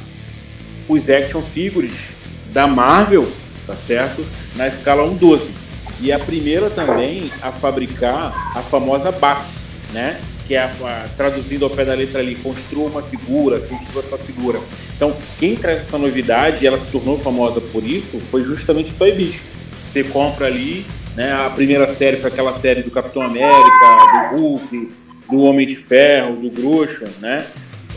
os 0.90 1.10
action 1.10 1.42
figures 1.42 1.94
da 2.52 2.68
Marvel, 2.68 3.32
tá 3.66 3.76
certo? 3.76 4.26
Na 4.56 4.68
escala 4.68 5.04
1.12. 5.04 5.42
E 6.02 6.12
a 6.12 6.20
primeira 6.20 6.70
também 6.70 7.32
a 7.42 7.52
fabricar 7.52 8.34
a 8.56 8.62
famosa 8.62 9.12
BAF, 9.12 9.46
né? 9.94 10.20
Que 10.48 10.56
é 10.56 10.60
a, 10.60 10.66
a, 10.66 11.64
ao 11.64 11.70
pé 11.70 11.86
da 11.86 11.94
letra 11.94 12.20
ali, 12.20 12.36
construa 12.36 12.90
uma 12.90 13.04
figura, 13.04 13.60
construa 13.60 14.04
sua 14.04 14.18
figura. 14.18 14.60
Então, 14.96 15.16
quem 15.38 15.56
traz 15.56 15.82
essa 15.82 15.98
novidade, 15.98 16.66
ela 16.66 16.78
se 16.78 16.88
tornou 16.88 17.20
famosa 17.20 17.62
por 17.62 17.84
isso, 17.84 18.20
foi 18.32 18.44
justamente 18.44 18.90
o 18.90 18.94
Toy 18.94 19.12
Biz. 19.12 19.36
Você 19.92 20.04
compra 20.04 20.48
ali, 20.48 20.86
né? 21.16 21.34
A 21.34 21.50
primeira 21.50 21.94
série 21.94 22.18
foi 22.18 22.32
aquela 22.32 22.58
série 22.60 22.82
do 22.82 22.90
Capitão 22.90 23.22
América, 23.22 24.32
do 24.32 24.38
Hulk, 24.38 24.94
do 25.30 25.42
Homem 25.42 25.68
de 25.68 25.76
Ferro, 25.76 26.38
do 26.38 26.50
Grosso, 26.50 27.06
né? 27.20 27.46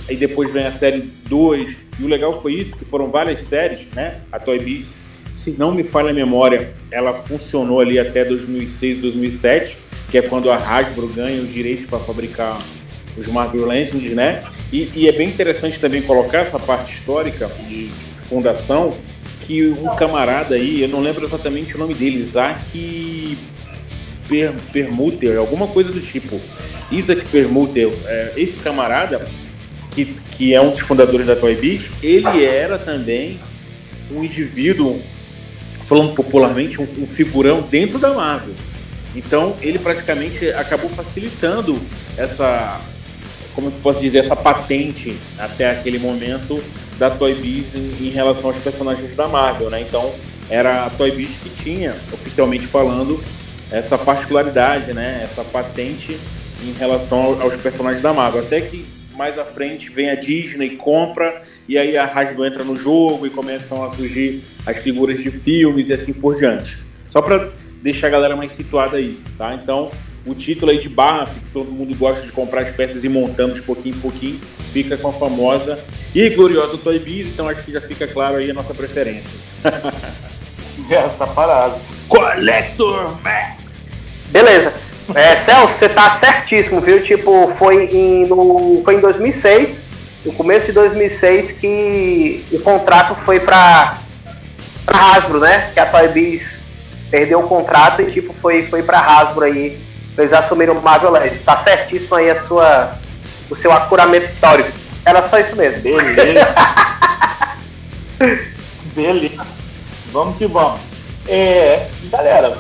Aí 0.09 0.17
depois 0.17 0.53
vem 0.53 0.67
a 0.67 0.73
série 0.73 1.11
2, 1.29 1.77
e 1.99 2.05
o 2.05 2.09
legal 2.09 2.41
foi 2.41 2.55
isso, 2.55 2.77
que 2.77 2.85
foram 2.85 3.11
várias 3.11 3.45
séries, 3.45 3.87
né? 3.95 4.21
A 4.31 4.39
Toy 4.39 4.59
Biz, 4.59 4.87
se 5.31 5.51
não 5.59 5.73
me 5.73 5.83
falha 5.83 6.11
a 6.11 6.15
memória, 6.15 6.73
ela 6.91 7.13
funcionou 7.13 7.81
ali 7.81 7.99
até 7.99 8.25
2006, 8.25 8.99
2007, 8.99 9.77
que 10.11 10.19
é 10.19 10.23
quando 10.23 10.51
a 10.51 10.57
Hasbro 10.57 11.09
ganha 11.09 11.41
os 11.41 11.53
direitos 11.53 11.87
para 11.87 11.99
fabricar 11.99 12.61
os 13.17 13.27
Marvel 13.27 13.67
Legends, 13.67 14.13
né? 14.13 14.43
E, 14.73 14.91
e, 14.95 15.09
é 15.09 15.13
bem 15.13 15.29
interessante 15.29 15.79
também 15.79 16.01
colocar 16.01 16.39
essa 16.39 16.59
parte 16.59 16.95
histórica 16.95 17.47
de 17.69 17.91
fundação, 18.29 18.95
que 19.47 19.67
um 19.67 19.95
camarada 19.97 20.55
aí, 20.55 20.83
eu 20.83 20.89
não 20.89 21.01
lembro 21.01 21.25
exatamente 21.25 21.75
o 21.75 21.79
nome 21.79 21.95
dele, 21.95 22.21
Isaac 22.21 23.37
per, 24.29 24.55
Permuter, 24.73 25.37
alguma 25.37 25.67
coisa 25.67 25.93
do 25.93 26.01
tipo. 26.01 26.41
Isaac 26.91 27.27
Permuter, 27.29 27.93
é, 28.07 28.33
esse 28.37 28.59
camarada, 28.61 29.29
que, 29.95 30.05
que 30.37 30.55
é 30.55 30.61
um 30.61 30.71
dos 30.71 30.81
fundadores 30.81 31.27
da 31.27 31.37
Toy 31.37 31.55
Biz, 31.55 31.91
ele 32.03 32.45
era 32.45 32.79
também 32.79 33.39
um 34.11 34.25
indivíduo, 34.25 35.01
falando 35.87 36.15
popularmente, 36.15 36.81
um, 36.81 36.85
um 36.99 37.07
figurão 37.07 37.63
dentro 37.63 37.99
da 37.99 38.13
Marvel. 38.13 38.55
Então 39.15 39.57
ele 39.61 39.79
praticamente 39.79 40.49
acabou 40.51 40.89
facilitando 40.91 41.79
essa, 42.17 42.81
como 43.55 43.69
eu 43.69 43.73
posso 43.83 44.01
dizer, 44.01 44.19
essa 44.19 44.37
patente 44.37 45.17
até 45.39 45.71
aquele 45.71 45.99
momento 45.99 46.63
da 46.99 47.11
Toy 47.11 47.35
Biz 47.35 47.75
em, 47.75 48.07
em, 48.07 48.11
relação 48.11 48.51
aos 48.51 48.63
personagens 48.63 49.15
da 49.15 49.29
Marvel, 49.29 49.69
né? 49.71 49.81
Então 49.83 50.15
era 50.49 50.87
a 50.87 50.91
Toy 50.91 51.11
Biz 51.11 51.29
que 51.43 51.51
tinha, 51.63 51.95
oficialmente 52.13 52.67
falando, 52.67 53.23
essa 53.71 53.99
particularidade, 53.99 54.93
né? 54.93 55.21
Essa 55.25 55.45
patente 55.45 56.19
em 56.63 56.73
relação 56.79 57.41
aos 57.41 57.55
personagens 57.57 58.03
da 58.03 58.13
Marvel. 58.13 58.41
Até 58.41 58.61
que 58.61 58.85
mais 59.17 59.39
à 59.39 59.45
frente 59.45 59.91
vem 59.91 60.11
a 60.11 60.15
Disney, 60.15 60.77
compra, 60.77 61.43
e 61.69 61.79
aí 61.79 61.97
a 61.97 62.05
Hasbro 62.05 62.45
entra 62.45 62.65
no 62.65 62.77
jogo 62.77 63.27
e 63.27 63.31
começam 63.31 63.85
a 63.85 63.91
surgir 63.91 64.43
as 64.67 64.77
figuras 64.79 65.19
de 65.19 65.31
filmes 65.31 65.89
e 65.89 65.93
assim 65.93 66.13
por 66.13 66.37
diante. 66.37 66.79
Só 67.09 67.21
para 67.21 67.51
deixar 67.83 68.07
a 68.09 68.11
galera 68.11 68.37
mais 68.37 68.53
situada 68.53 68.97
aí, 68.97 69.19
tá? 69.37 69.55
Então, 69.55 69.91
o 70.25 70.35
título 70.35 70.71
aí 70.71 70.79
de 70.79 70.89
barra, 70.89 71.27
que 71.27 71.53
todo 71.53 71.71
mundo 71.71 71.95
gosta 71.97 72.23
de 72.23 72.33
comprar 72.33 72.63
as 72.63 72.75
peças 72.75 73.03
e 73.05 73.09
montando 73.09 73.55
de 73.55 73.63
pouquinho 73.63 73.97
em 73.97 74.01
pouquinho, 74.01 74.41
fica 74.73 74.97
com 74.97 75.09
a 75.09 75.13
famosa 75.13 75.79
e 76.15 76.31
gloriosa 76.31 76.79
Toy 76.79 76.99
Biz, 76.99 77.29
então 77.29 77.49
acho 77.49 77.63
que 77.65 77.73
já 77.73 77.81
fica 77.81 78.07
claro 78.07 78.37
aí 78.37 78.51
a 78.51 78.55
nossa 78.55 78.73
preferência. 78.73 79.31
é, 80.91 81.09
tá 81.09 81.27
parado. 81.27 81.81
Collector 82.09 83.21
Max! 83.23 83.63
Beleza. 84.31 84.92
É, 85.15 85.37
Celso, 85.45 85.75
você 85.79 85.89
tá 85.89 86.19
certíssimo, 86.19 86.81
viu? 86.81 87.03
Tipo, 87.03 87.53
foi 87.59 87.85
em, 87.85 88.27
no, 88.27 88.83
foi 88.85 88.97
em 88.97 89.01
2006, 89.01 89.81
no 90.25 90.33
começo 90.33 90.67
de 90.67 90.73
2006, 90.73 91.53
que 91.53 92.45
o 92.53 92.61
contrato 92.61 93.15
foi 93.25 93.41
pra, 93.41 93.99
pra 94.87 95.13
Hasbro, 95.13 95.41
né? 95.41 95.71
Que 95.75 95.81
a 95.81 95.87
Toy 95.87 96.09
Biz 96.09 96.43
perdeu 97.11 97.41
o 97.41 97.49
contrato 97.49 98.03
e, 98.03 98.11
tipo, 98.11 98.35
foi, 98.41 98.67
foi 98.69 98.83
pra 98.83 99.01
Hasbro 99.01 99.45
aí. 99.45 99.79
Eles 100.17 100.33
assumiram 100.33 100.75
o 100.75 100.83
Marvel 100.83 101.11
Legends. 101.11 101.45
Tá 101.45 101.59
certíssimo 101.59 102.15
aí 102.15 102.31
a 102.31 102.43
sua, 102.43 102.95
o 103.51 103.57
seu 103.57 103.73
acuramento 103.73 104.27
histórico. 104.27 104.71
Era 105.05 105.29
só 105.29 105.39
isso 105.39 105.57
mesmo. 105.57 105.81
Beleza. 105.81 106.55
Beleza. 108.95 109.47
Vamos 110.13 110.37
que 110.37 110.47
vamos. 110.47 110.92
É, 111.29 111.89
galera, 112.11 112.51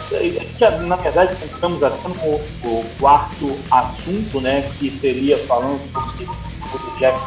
na 0.82 0.96
verdade 0.96 1.36
estamos 1.44 1.82
até 1.82 2.08
no, 2.08 2.14
no, 2.14 2.84
quarto 2.98 3.58
assunto, 3.70 4.40
né, 4.40 4.62
que 4.78 4.88
seria 5.00 5.36
falando 5.46 5.80
sobre 5.92 6.24
o 6.24 6.98
Jack 6.98 7.18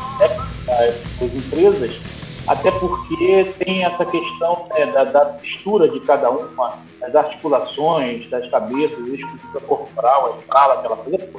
das 0.65 1.33
empresas, 1.33 1.99
até 2.47 2.71
porque 2.71 3.53
tem 3.59 3.83
essa 3.83 4.05
questão 4.05 4.69
né, 4.77 4.85
da, 4.85 5.03
da 5.03 5.25
textura 5.25 5.89
de 5.89 5.99
cada 6.01 6.29
uma, 6.29 6.79
das 7.01 7.13
articulações, 7.15 8.29
das 8.29 8.49
cabeças, 8.49 8.97
a 8.97 9.15
estrutura 9.15 9.59
corporal, 9.67 10.35
a 10.35 10.39
escala, 10.39 10.73
aquela 10.75 10.97
coisa. 10.97 11.29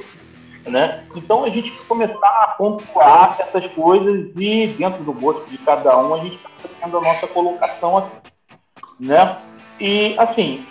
Né? 0.67 1.07
Então 1.15 1.43
a 1.45 1.49
gente 1.49 1.71
começar 1.87 2.43
a 2.43 2.55
pontuar 2.57 3.37
essas 3.39 3.67
coisas 3.73 4.31
e 4.35 4.67
dentro 4.67 5.03
do 5.03 5.13
gosto 5.13 5.49
de 5.49 5.57
cada 5.59 5.97
um 5.97 6.13
a 6.13 6.17
gente 6.19 6.35
está 6.35 6.49
fazendo 6.61 6.97
a 6.97 7.01
nossa 7.01 7.25
colocação 7.27 7.97
aqui. 7.97 8.17
Né? 8.99 9.37
E, 9.79 10.15
assim, 10.17 10.65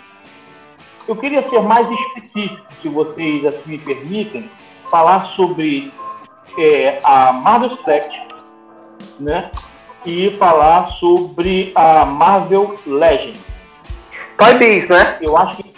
eu 1.07 1.15
queria 1.15 1.47
ser 1.49 1.61
mais 1.61 1.87
específico, 1.89 2.67
se 2.81 2.89
vocês 2.89 3.45
assim 3.45 3.61
me 3.65 3.77
permitem, 3.77 4.51
falar 4.91 5.25
sobre 5.27 5.93
é, 6.59 6.99
a 7.03 7.33
Marvel 7.33 7.77
Select, 7.77 8.27
né? 9.19 9.51
E 10.05 10.31
falar 10.37 10.89
sobre 10.91 11.71
a 11.75 12.05
Marvel 12.05 12.79
Legend. 12.85 13.39
Toy 14.37 14.53
Biz, 14.57 14.89
né? 14.89 15.17
Eu 15.21 15.37
acho 15.37 15.57
que 15.57 15.73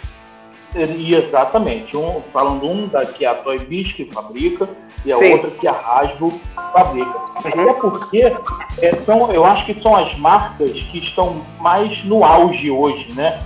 exatamente, 0.74 1.96
um, 1.96 2.22
falando 2.32 2.68
um 2.68 2.86
da 2.86 3.04
que 3.06 3.24
é 3.24 3.28
a 3.28 3.34
Toy 3.34 3.58
Biz 3.60 3.92
que 3.92 4.04
fabrica 4.06 4.68
e 5.04 5.12
a 5.12 5.18
Sim. 5.18 5.32
outra 5.32 5.50
que 5.50 5.66
a 5.66 5.72
Hasbro 5.72 6.40
fabrica. 6.72 7.18
Uhum. 7.44 7.62
Até 7.62 7.74
porque 7.74 8.32
é, 8.78 8.94
são, 9.04 9.32
eu 9.32 9.44
acho 9.44 9.66
que 9.66 9.82
são 9.82 9.96
as 9.96 10.16
marcas 10.18 10.72
que 10.72 10.98
estão 10.98 11.44
mais 11.58 12.04
no 12.04 12.24
auge 12.24 12.70
hoje, 12.70 13.12
né? 13.12 13.42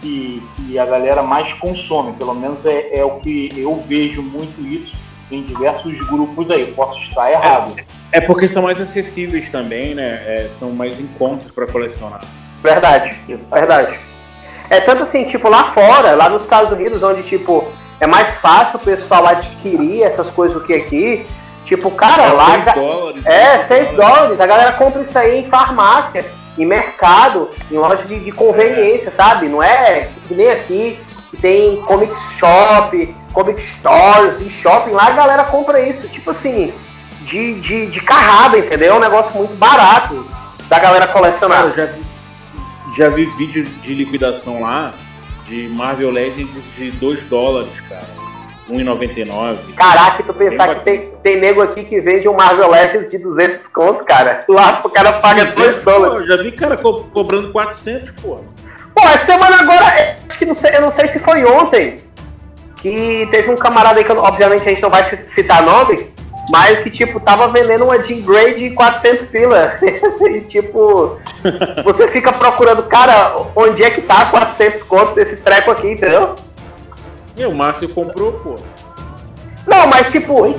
Que, 0.00 0.42
que 0.56 0.78
a 0.78 0.86
galera 0.86 1.22
mais 1.22 1.52
consome, 1.54 2.12
pelo 2.12 2.34
menos 2.34 2.64
é, 2.64 2.98
é, 2.98 3.04
o 3.04 3.18
que 3.18 3.52
eu 3.56 3.82
vejo 3.86 4.22
muito 4.22 4.60
isso 4.60 4.96
em 5.30 5.42
diversos 5.42 5.98
grupos 6.06 6.50
aí. 6.50 6.72
Posso 6.72 6.98
estar 7.00 7.30
errado. 7.30 7.74
É, 8.12 8.18
é 8.18 8.20
porque 8.20 8.46
são 8.46 8.62
mais 8.62 8.80
acessíveis 8.80 9.48
também, 9.50 9.94
né? 9.94 10.22
É, 10.26 10.50
são 10.58 10.70
mais 10.70 11.00
encontros 11.00 11.50
para 11.52 11.66
colecionar. 11.66 12.20
Verdade, 12.62 13.16
verdade. 13.50 13.98
É 14.70 14.80
tanto 14.80 15.02
assim, 15.02 15.24
tipo, 15.24 15.48
lá 15.48 15.72
fora, 15.72 16.14
lá 16.14 16.28
nos 16.28 16.42
Estados 16.42 16.70
Unidos, 16.70 17.02
onde, 17.02 17.22
tipo, 17.22 17.66
é 18.00 18.06
mais 18.06 18.36
fácil 18.36 18.78
o 18.78 18.84
pessoal 18.84 19.26
adquirir 19.26 20.02
essas 20.02 20.30
coisas 20.30 20.60
do 20.60 20.66
que 20.66 20.74
aqui. 20.74 21.26
Tipo, 21.64 21.90
cara, 21.90 22.22
é, 22.22 22.32
lá. 22.32 22.58
Já... 22.60 22.72
Dólares, 22.72 23.26
é, 23.26 23.58
6 23.58 23.90
dólares. 23.90 23.96
dólares. 23.96 24.40
A 24.40 24.46
galera 24.46 24.72
compra 24.72 25.02
isso 25.02 25.18
aí 25.18 25.40
em 25.40 25.50
farmácia, 25.50 26.24
em 26.56 26.64
mercado, 26.64 27.50
em 27.70 27.76
loja 27.76 28.04
de, 28.04 28.18
de 28.20 28.32
conveniência, 28.32 29.08
é. 29.08 29.10
sabe? 29.10 29.48
Não 29.48 29.62
é 29.62 30.10
que 30.26 30.34
nem 30.34 30.50
aqui, 30.50 30.98
que 31.30 31.36
tem 31.36 31.82
comic 31.82 32.14
shop, 32.38 33.14
comic 33.32 33.60
stores 33.60 34.40
e 34.40 34.48
shopping. 34.48 34.92
Lá 34.92 35.08
a 35.08 35.12
galera 35.12 35.44
compra 35.44 35.80
isso, 35.80 36.08
tipo 36.08 36.30
assim, 36.30 36.72
de, 37.22 37.60
de, 37.60 37.86
de 37.86 38.00
carrada, 38.00 38.58
entendeu? 38.58 38.94
É 38.94 38.96
um 38.96 39.00
negócio 39.00 39.36
muito 39.36 39.54
barato 39.56 40.26
da 40.68 40.78
galera 40.78 41.08
colecionar. 41.08 41.62
Cara, 41.62 41.72
já 41.72 41.86
vi, 41.86 42.02
já 42.96 43.08
vi 43.08 43.24
vídeo 43.36 43.64
de 43.64 43.92
liquidação 43.92 44.62
lá 44.62 44.94
de 45.48 45.68
Marvel 45.68 46.10
Legends 46.10 46.50
de 46.76 46.90
2 46.92 47.24
dólares, 47.24 47.80
cara. 47.88 48.18
1,99. 48.70 49.74
Caraca, 49.74 50.22
tu 50.22 50.34
pensar 50.34 50.74
que 50.74 50.84
tem, 50.84 51.12
tem 51.22 51.40
nego 51.40 51.62
aqui 51.62 51.84
que 51.84 52.00
vende 52.00 52.28
um 52.28 52.34
Marvel 52.34 52.70
Legends 52.70 53.10
de 53.10 53.18
200 53.18 53.66
conto, 53.68 54.04
cara. 54.04 54.44
Lá 54.48 54.82
o 54.84 54.90
cara 54.90 55.12
paga 55.14 55.46
2 55.46 55.82
dólares. 55.82 56.28
já 56.28 56.36
vi 56.42 56.52
cara 56.52 56.76
co 56.76 57.04
cobrando 57.04 57.50
400, 57.50 58.12
pô. 58.20 58.40
Pô, 58.94 59.06
essa 59.06 59.24
semana 59.24 59.60
agora, 59.60 60.16
acho 60.28 60.38
que 60.38 60.44
não 60.44 60.54
sei, 60.54 60.76
eu 60.76 60.82
não 60.82 60.90
sei 60.90 61.08
se 61.08 61.18
foi 61.18 61.44
ontem, 61.44 62.00
que 62.76 63.26
teve 63.30 63.50
um 63.50 63.56
camarada 63.56 63.98
aí 63.98 64.04
que 64.04 64.12
obviamente 64.12 64.62
a 64.62 64.70
gente 64.70 64.82
não 64.82 64.90
vai 64.90 65.22
citar 65.22 65.62
nome, 65.62 66.10
mas 66.50 66.80
que, 66.80 66.90
tipo, 66.90 67.20
tava 67.20 67.48
vendendo 67.48 67.84
uma 67.84 68.02
Jean 68.02 68.20
Grey 68.20 68.54
de 68.54 68.70
400 68.70 69.26
pila. 69.26 69.78
e, 69.82 70.40
tipo, 70.42 71.18
você 71.84 72.08
fica 72.08 72.32
procurando, 72.32 72.82
cara, 72.84 73.36
onde 73.54 73.82
é 73.82 73.90
que 73.90 74.00
tá 74.00 74.26
400 74.26 74.82
conto 74.84 75.14
desse 75.14 75.36
treco 75.36 75.70
aqui, 75.70 75.90
entendeu? 75.90 76.34
E 77.36 77.44
o 77.44 77.54
Márcio 77.54 77.88
comprou, 77.90 78.32
pô. 78.32 78.56
Não, 79.66 79.86
mas, 79.86 80.10
tipo... 80.10 80.58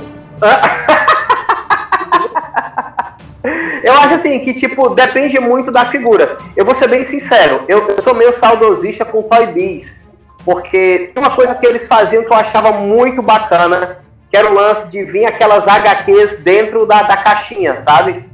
Eu 3.82 3.94
acho 3.94 4.14
assim 4.14 4.40
que, 4.40 4.52
tipo, 4.52 4.90
depende 4.90 5.40
muito 5.40 5.70
da 5.72 5.86
figura. 5.86 6.36
Eu 6.54 6.64
vou 6.64 6.74
ser 6.74 6.88
bem 6.88 7.04
sincero, 7.04 7.62
eu, 7.66 7.88
eu 7.88 8.02
sou 8.02 8.14
meio 8.14 8.36
saudosista 8.36 9.04
com 9.04 9.22
Toy 9.22 9.46
Biz. 9.46 10.00
Porque 10.44 11.10
tem 11.14 11.22
uma 11.22 11.34
coisa 11.34 11.54
que 11.54 11.66
eles 11.66 11.86
faziam 11.86 12.24
que 12.24 12.32
eu 12.32 12.36
achava 12.36 12.72
muito 12.72 13.22
bacana, 13.22 13.98
que 14.30 14.36
era 14.36 14.48
o 14.48 14.54
lance 14.54 14.88
de 14.88 15.04
vir 15.04 15.26
aquelas 15.26 15.66
HQs 15.66 16.38
dentro 16.42 16.86
da, 16.86 17.02
da 17.02 17.16
caixinha, 17.16 17.80
sabe? 17.80 18.24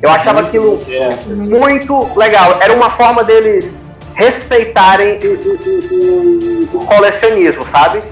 Eu 0.00 0.10
achava 0.10 0.40
aquilo 0.40 0.82
muito 1.28 2.16
legal. 2.16 2.58
Era 2.60 2.74
uma 2.74 2.90
forma 2.90 3.22
deles 3.22 3.72
respeitarem 4.14 5.18
o, 5.22 6.68
o, 6.68 6.76
o, 6.76 6.78
o 6.78 6.86
colecionismo, 6.86 7.66
sabe? 7.68 8.02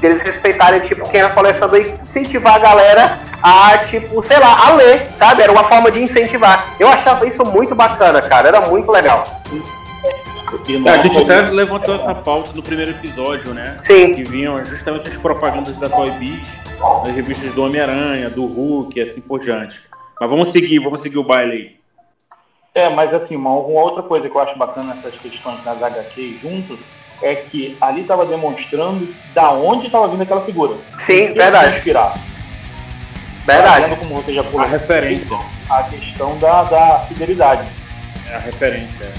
Deles 0.00 0.20
respeitarem, 0.22 0.80
tipo, 0.80 1.08
quem 1.08 1.20
era 1.20 1.30
colecionador 1.30 1.80
e 1.80 2.02
incentivar 2.02 2.56
a 2.56 2.58
galera 2.58 3.18
a, 3.42 3.78
tipo, 3.78 4.22
sei 4.22 4.38
lá, 4.38 4.66
a 4.66 4.74
ler, 4.74 5.08
sabe? 5.14 5.42
Era 5.42 5.52
uma 5.52 5.64
forma 5.64 5.90
de 5.90 6.02
incentivar. 6.02 6.66
Eu 6.80 6.88
achava 6.88 7.26
isso 7.26 7.44
muito 7.44 7.74
bacana, 7.74 8.20
cara. 8.22 8.48
Era 8.48 8.60
muito 8.62 8.90
legal. 8.90 9.24
É, 10.84 10.90
a 10.90 11.02
gente 11.02 11.18
até 11.18 11.42
levantou 11.50 11.96
essa 11.96 12.14
pauta 12.14 12.52
no 12.54 12.62
primeiro 12.62 12.92
episódio, 12.92 13.52
né? 13.52 13.78
Sim. 13.82 14.14
Que 14.14 14.22
vinham 14.22 14.64
justamente 14.64 15.08
as 15.08 15.16
propagandas 15.16 15.76
da 15.76 15.88
Toy 15.88 16.10
Biz, 16.12 16.40
nas 17.04 17.14
revistas 17.14 17.52
do 17.54 17.64
Homem-Aranha, 17.64 18.30
do 18.30 18.46
Hulk 18.46 18.98
e 18.98 19.02
assim 19.02 19.20
por 19.20 19.40
diante. 19.40 19.82
Mas 20.20 20.30
vamos 20.30 20.52
seguir, 20.52 20.78
vamos 20.78 21.00
seguir 21.02 21.18
o 21.18 21.24
baile 21.24 21.52
aí. 21.52 21.76
É, 22.74 22.90
mas 22.90 23.12
assim, 23.12 23.36
uma, 23.36 23.50
uma 23.50 23.80
outra 23.80 24.02
coisa 24.02 24.28
que 24.28 24.36
eu 24.36 24.40
acho 24.40 24.56
bacana 24.58 24.94
nessas 24.94 25.18
questões 25.18 25.62
das 25.64 25.82
HQs 25.82 26.40
juntos 26.40 26.78
é 27.22 27.34
que 27.34 27.76
ali 27.80 28.02
estava 28.02 28.26
demonstrando 28.26 29.08
da 29.34 29.50
onde 29.52 29.86
estava 29.86 30.08
vindo 30.08 30.22
aquela 30.22 30.44
figura. 30.44 30.76
Sim, 30.98 31.32
verdade. 31.32 31.76
Inspirar. 31.76 32.14
Verdade. 33.46 33.84
Trazendo, 33.84 33.96
como 33.96 34.16
você 34.16 34.32
já 34.34 34.44
falou, 34.44 34.60
A 34.60 34.66
referência. 34.66 35.38
a 35.70 35.82
questão 35.84 36.36
da, 36.38 36.64
da 36.64 37.00
fidelidade. 37.08 37.66
É 38.28 38.34
a 38.34 38.38
referência. 38.38 39.12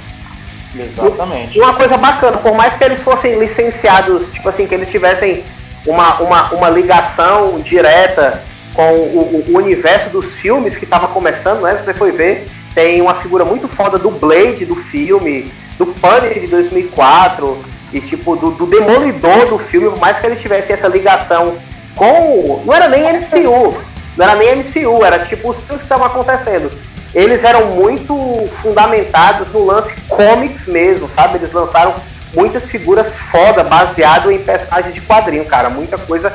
Exatamente. 0.76 1.60
Uma 1.60 1.74
coisa 1.74 1.98
bacana, 1.98 2.38
por 2.38 2.54
mais 2.56 2.78
que 2.78 2.84
eles 2.84 3.00
fossem 3.02 3.40
licenciados, 3.40 4.30
tipo 4.32 4.48
assim, 4.50 4.68
que 4.68 4.76
eles 4.76 4.90
tivessem 4.90 5.44
uma, 5.86 6.20
uma, 6.22 6.54
uma 6.54 6.70
ligação 6.70 7.60
direta 7.60 8.44
com 8.74 8.94
o, 8.94 9.46
o 9.48 9.58
universo 9.58 10.10
dos 10.10 10.26
filmes 10.34 10.76
que 10.78 10.84
estava 10.84 11.08
começando, 11.08 11.62
né? 11.62 11.82
Você 11.84 11.94
foi 11.94 12.12
ver, 12.12 12.48
tem 12.76 13.02
uma 13.02 13.16
figura 13.16 13.44
muito 13.44 13.68
foda 13.68 13.98
do 13.98 14.12
Blade 14.12 14.66
do 14.66 14.76
filme, 14.76 15.52
do 15.78 15.88
Punisher 15.88 16.42
de 16.42 16.48
2004 16.48 17.58
e 17.94 18.02
tipo 18.02 18.36
do, 18.36 18.52
do 18.52 18.66
Demolidor 18.66 19.48
do 19.48 19.58
filme, 19.58 19.90
por 19.90 20.00
mais 20.00 20.20
que 20.20 20.28
eles 20.28 20.42
tivessem 20.42 20.76
essa 20.76 20.88
ligação 20.88 21.58
com, 21.96 22.62
não 22.66 22.74
era 22.74 22.88
nem 22.88 23.02
MCU, 23.14 23.76
não 24.16 24.26
era 24.26 24.36
nem 24.36 24.58
MCU, 24.58 25.04
era 25.04 25.26
tipo 25.26 25.50
os 25.50 25.58
filmes 25.58 25.78
que 25.78 25.86
estavam 25.86 26.06
acontecendo. 26.06 26.70
Eles 27.14 27.44
eram 27.44 27.68
muito 27.68 28.48
fundamentados 28.62 29.52
no 29.52 29.66
lance 29.66 29.94
comics 30.08 30.66
mesmo, 30.66 31.10
sabe? 31.10 31.38
Eles 31.38 31.52
lançaram 31.52 31.96
muitas 32.34 32.66
figuras 32.66 33.16
foda 33.16 33.64
baseado 33.64 34.32
em 34.32 34.44
personagens 34.44 34.94
de 34.94 35.02
quadrinho, 35.02 35.46
cara, 35.46 35.70
muita 35.70 35.98
coisa 35.98 36.30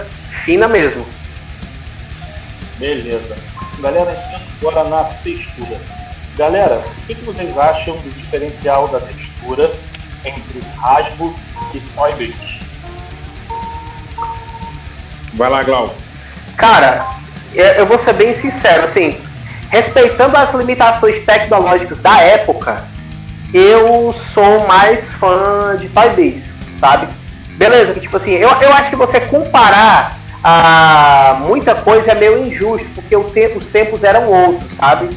fina 0.44 0.66
mesmo. 0.66 1.06
Beleza. 2.78 3.36
Galera, 3.78 4.10
entrando 4.10 4.42
agora 4.60 4.88
na 4.88 5.04
textura. 5.04 5.80
Galera, 6.36 6.78
o 6.78 7.06
que, 7.06 7.14
que 7.14 7.24
vocês 7.24 7.56
acham 7.56 7.96
do 7.98 8.10
diferencial 8.10 8.88
da 8.88 9.00
textura 9.00 9.70
entre 10.24 10.60
Hasbro 10.82 11.34
e 11.74 11.80
Toy 11.80 12.12
Biz? 12.14 12.60
Vai 15.34 15.50
lá, 15.50 15.62
Glau. 15.62 15.94
Cara, 16.56 17.06
eu 17.52 17.64
eu 17.64 17.86
vou 17.86 17.98
ser 18.02 18.14
bem 18.14 18.34
sincero, 18.40 18.86
assim, 18.86 19.20
respeitando 19.72 20.36
as 20.36 20.52
limitações 20.54 21.24
tecnológicas 21.24 21.98
da 22.00 22.20
época, 22.20 22.84
eu 23.54 24.14
sou 24.34 24.66
mais 24.66 25.02
fã 25.14 25.74
de 25.80 25.88
Toy 25.88 26.42
sabe? 26.78 27.08
Beleza, 27.56 27.94
que 27.94 28.00
tipo 28.00 28.18
assim, 28.18 28.32
eu, 28.32 28.50
eu 28.50 28.72
acho 28.74 28.90
que 28.90 28.96
você 28.96 29.18
comparar 29.18 30.18
a 30.44 31.38
muita 31.46 31.74
coisa 31.74 32.12
é 32.12 32.14
meio 32.14 32.46
injusto, 32.46 32.86
porque 32.94 33.16
o 33.16 33.20
os 33.56 33.64
tempos 33.66 34.04
eram 34.04 34.30
outros, 34.30 34.70
sabe? 34.76 35.08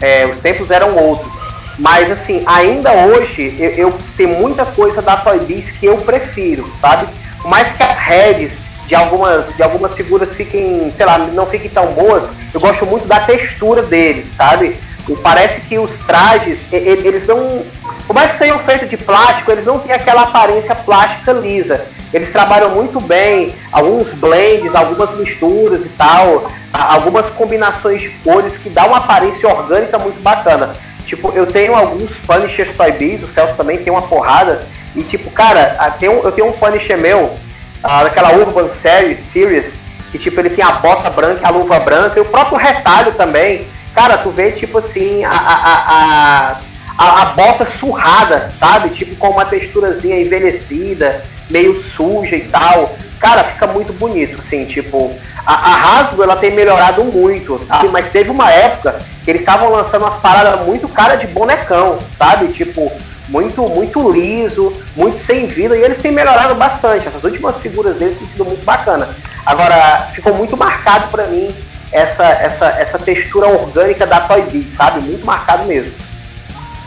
É, 0.00 0.26
os 0.26 0.40
tempos 0.40 0.72
eram 0.72 0.96
outros. 0.96 1.32
Mas 1.78 2.10
assim, 2.10 2.42
ainda 2.46 2.90
hoje 2.92 3.54
eu, 3.60 3.90
eu 3.90 3.98
tenho 4.16 4.30
muita 4.30 4.66
coisa 4.66 5.00
da 5.00 5.18
Toy 5.18 5.38
que 5.78 5.86
eu 5.86 5.96
prefiro, 5.98 6.68
sabe? 6.80 7.06
Mais 7.44 7.72
que 7.76 7.82
as 7.82 7.96
redes 7.96 8.52
de 8.90 8.96
algumas, 8.96 9.56
de 9.56 9.62
algumas 9.62 9.94
figuras 9.94 10.34
fiquem, 10.34 10.92
sei 10.96 11.06
lá, 11.06 11.16
não 11.18 11.46
fiquem 11.46 11.70
tão 11.70 11.92
boas, 11.92 12.24
eu 12.52 12.58
gosto 12.58 12.84
muito 12.84 13.06
da 13.06 13.20
textura 13.20 13.84
deles, 13.84 14.26
sabe? 14.36 14.76
E 15.08 15.14
parece 15.14 15.60
que 15.60 15.78
os 15.78 15.96
trajes, 16.00 16.58
eles 16.72 17.24
não. 17.24 17.64
Por 18.04 18.12
mais 18.12 18.32
que 18.32 18.38
sejam 18.38 18.58
feitos 18.58 18.90
de 18.90 18.96
plástico, 18.96 19.52
eles 19.52 19.64
não 19.64 19.78
têm 19.78 19.92
aquela 19.92 20.22
aparência 20.22 20.74
plástica 20.74 21.32
lisa. 21.32 21.86
Eles 22.12 22.32
trabalham 22.32 22.70
muito 22.70 23.00
bem, 23.00 23.54
alguns 23.70 24.12
blends, 24.14 24.74
algumas 24.74 25.16
misturas 25.16 25.84
e 25.84 25.88
tal, 25.90 26.50
algumas 26.72 27.30
combinações 27.30 28.02
de 28.02 28.08
cores 28.24 28.56
que 28.58 28.68
dá 28.68 28.86
uma 28.86 28.96
aparência 28.96 29.48
orgânica 29.48 30.00
muito 30.00 30.20
bacana. 30.20 30.72
Tipo, 31.06 31.30
eu 31.32 31.46
tenho 31.46 31.76
alguns 31.76 32.10
Punishers 32.26 32.76
Toy 32.76 32.90
Biz, 32.90 33.22
o 33.22 33.28
Celso 33.28 33.54
também 33.54 33.78
tem 33.78 33.92
uma 33.92 34.02
porrada, 34.02 34.66
e 34.96 35.02
tipo, 35.04 35.30
cara, 35.30 35.76
eu 36.02 36.32
tenho 36.32 36.48
um 36.48 36.52
Punisher 36.52 37.00
meu, 37.00 37.36
ah, 37.82 38.04
daquela 38.04 38.32
Urban 38.36 38.70
Series, 38.80 39.18
Series, 39.32 39.66
que 40.10 40.18
tipo, 40.18 40.40
ele 40.40 40.50
tem 40.50 40.64
a 40.64 40.72
bota 40.72 41.08
branca, 41.10 41.46
a 41.46 41.50
luva 41.50 41.78
branca, 41.80 42.18
e 42.18 42.22
o 42.22 42.26
próprio 42.26 42.58
retalho 42.58 43.12
também. 43.14 43.66
Cara, 43.94 44.18
tu 44.18 44.30
vê 44.30 44.52
tipo 44.52 44.78
assim, 44.78 45.24
a, 45.24 45.30
a, 45.30 46.56
a, 46.98 47.22
a, 47.22 47.24
bota 47.26 47.66
surrada, 47.78 48.52
sabe? 48.58 48.90
Tipo, 48.90 49.16
com 49.16 49.30
uma 49.30 49.44
texturazinha 49.44 50.20
envelhecida, 50.20 51.22
meio 51.48 51.82
suja 51.82 52.36
e 52.36 52.48
tal. 52.48 52.94
Cara, 53.18 53.44
fica 53.44 53.66
muito 53.66 53.92
bonito, 53.92 54.40
assim, 54.40 54.64
tipo. 54.64 55.18
A, 55.44 55.54
a 55.54 56.00
Hasbro, 56.00 56.22
ela 56.22 56.36
tem 56.36 56.50
melhorado 56.50 57.04
muito? 57.04 57.60
Mas 57.90 58.10
teve 58.10 58.30
uma 58.30 58.50
época 58.50 58.98
que 59.24 59.30
eles 59.30 59.40
estavam 59.42 59.70
lançando 59.70 60.02
umas 60.02 60.20
paradas 60.20 60.66
muito 60.66 60.88
cara 60.88 61.16
de 61.16 61.26
bonecão, 61.26 61.98
sabe? 62.18 62.48
Tipo, 62.48 62.92
muito, 63.30 63.62
muito 63.68 64.10
liso, 64.10 64.76
muito 64.96 65.24
sem 65.24 65.46
vida, 65.46 65.76
e 65.76 65.82
eles 65.82 66.02
têm 66.02 66.12
melhorado 66.12 66.54
bastante. 66.56 67.06
Essas 67.06 67.22
últimas 67.22 67.56
figuras 67.58 67.96
deles 67.96 68.18
têm 68.18 68.26
sido 68.26 68.44
muito 68.44 68.64
bacana. 68.64 69.08
Agora, 69.46 70.08
ficou 70.12 70.34
muito 70.34 70.56
marcado 70.56 71.08
pra 71.08 71.26
mim 71.28 71.48
essa, 71.92 72.24
essa, 72.24 72.66
essa 72.66 72.98
textura 72.98 73.46
orgânica 73.46 74.06
da 74.06 74.20
Toy 74.20 74.42
Biz, 74.42 74.74
sabe? 74.74 75.00
Muito 75.02 75.24
marcado 75.24 75.64
mesmo. 75.64 75.92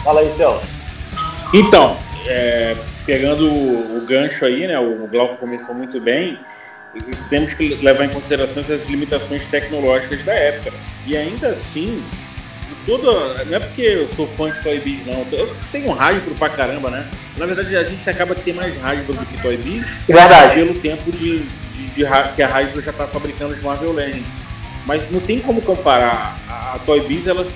Fala 0.04 0.20
aí, 0.20 0.34
Celso. 0.36 0.68
Então, 1.54 1.96
é, 2.28 2.76
pegando 3.06 3.48
o, 3.48 4.06
gancho 4.06 4.46
aí, 4.46 4.68
né? 4.68 4.78
O 4.78 5.08
Glauco 5.08 5.38
começou 5.38 5.74
muito 5.74 6.00
bem. 6.00 6.40
Temos 7.30 7.54
que 7.54 7.76
levar 7.76 8.06
em 8.06 8.10
consideração 8.10 8.62
as 8.62 8.88
limitações 8.88 9.46
tecnológicas 9.46 10.24
da 10.24 10.34
época. 10.34 10.74
E 11.08 11.16
ainda 11.16 11.50
assim, 11.50 12.04
toda, 12.86 13.44
não 13.46 13.56
é 13.56 13.60
porque 13.60 13.82
eu 13.82 14.08
sou 14.10 14.28
fã 14.28 14.52
de 14.52 14.62
Toy 14.62 14.80
Biz, 14.80 15.06
não. 15.06 15.26
Eu 15.32 15.56
tenho 15.72 15.90
um 15.90 16.00
Hasbro 16.00 16.36
pra 16.36 16.50
caramba, 16.50 16.90
né? 16.90 17.08
Na 17.38 17.46
verdade, 17.46 17.76
a 17.76 17.84
gente 17.84 18.08
acaba 18.10 18.36
de 18.36 18.42
ter 18.42 18.54
mais 18.54 18.74
Hasbro 18.84 19.14
do 19.16 19.26
que 19.26 19.42
Toy 19.42 19.58
Biz 19.58 19.86
Verdade. 20.08 20.56
pelo 20.56 20.74
tempo 20.80 21.12
de, 21.12 21.40
de- 21.40 21.88
de 21.94 22.06
que 22.36 22.42
a 22.44 22.58
Hasbro 22.58 22.82
já 22.82 22.92
está 22.92 23.08
fabricando 23.08 23.54
os 23.56 23.62
Marvel 23.62 23.94
Legends. 23.94 24.28
Mas 24.86 25.10
não 25.12 25.20
tem 25.22 25.40
como 25.40 25.62
comparar. 25.62 26.38
A, 26.50 26.78
Toy 26.86 27.02
Biz 27.08 27.28
ela 27.28 27.44
se 27.46 27.52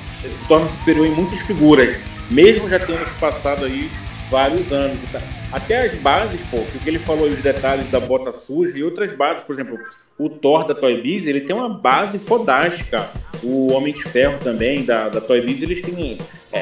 torna 0.47 0.67
superior 0.69 1.05
em 1.05 1.11
muitas 1.11 1.39
figuras, 1.45 1.97
mesmo 2.31 2.69
já 2.69 2.79
tendo 2.79 3.05
passado 3.19 3.65
aí 3.65 3.91
vários 4.31 4.71
anos. 4.71 4.97
tal. 5.11 5.21
Até 5.51 5.85
as 5.85 5.95
bases, 5.97 6.39
pô, 6.49 6.57
que 6.81 6.87
ele 6.89 6.99
falou 6.99 7.25
aí, 7.25 7.31
os 7.31 7.41
detalhes 7.41 7.89
da 7.89 7.99
bota 7.99 8.31
suja 8.31 8.77
e 8.77 8.83
outras 8.83 9.11
bases, 9.11 9.43
por 9.45 9.53
exemplo, 9.53 9.77
o 10.17 10.29
Thor 10.29 10.65
da 10.67 10.73
Toy 10.73 10.99
Biz, 11.01 11.25
ele 11.27 11.41
tem 11.41 11.55
uma 11.55 11.69
base 11.69 12.17
fodástica. 12.19 13.07
O 13.43 13.71
Homem 13.73 13.93
de 13.93 14.03
Ferro 14.03 14.37
também, 14.43 14.83
da, 14.83 15.09
da 15.09 15.21
Toy 15.21 15.41
Biz, 15.41 15.61
eles 15.61 15.81
têm 15.81 16.17
é, 16.51 16.59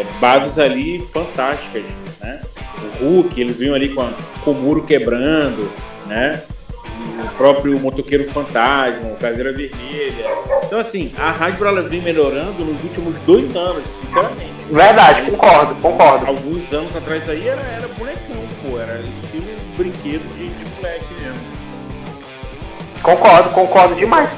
é, 0.00 0.06
bases 0.20 0.58
ali 0.58 0.98
fantásticas, 1.12 1.82
né? 2.20 2.42
O 3.00 3.04
Hulk, 3.04 3.40
eles 3.40 3.56
vinham 3.56 3.74
ali 3.74 3.88
com, 3.88 4.02
a- 4.02 4.12
com 4.44 4.50
o 4.50 4.54
muro 4.54 4.82
quebrando, 4.84 5.70
né? 6.06 6.42
O 7.24 7.36
próprio 7.36 7.78
Motoqueiro 7.80 8.28
Fantasma, 8.30 9.08
o 9.12 9.16
Caveira 9.16 9.52
Vermelha. 9.52 10.26
Então, 10.64 10.78
assim, 10.78 11.12
a 11.16 11.30
Hasbro 11.30 11.68
ela 11.68 11.82
vem 11.82 12.02
melhorando 12.02 12.64
nos 12.64 12.82
últimos 12.84 13.18
dois 13.20 13.54
anos, 13.56 13.84
sinceramente. 14.00 14.52
Verdade, 14.70 15.30
concordo, 15.30 15.74
concordo. 15.76 16.26
Alguns 16.26 16.72
anos 16.72 16.94
atrás 16.94 17.26
aí 17.28 17.48
era, 17.48 17.60
era 17.62 17.88
bonecão, 17.88 18.36
pô, 18.62 18.78
era 18.78 19.00
estilo 19.24 19.46
brinquedo 19.76 20.22
de, 20.36 20.48
de 20.48 20.70
moleque. 20.76 21.13
Concordo, 23.04 23.50
concordo 23.50 23.94
demais. 23.94 24.30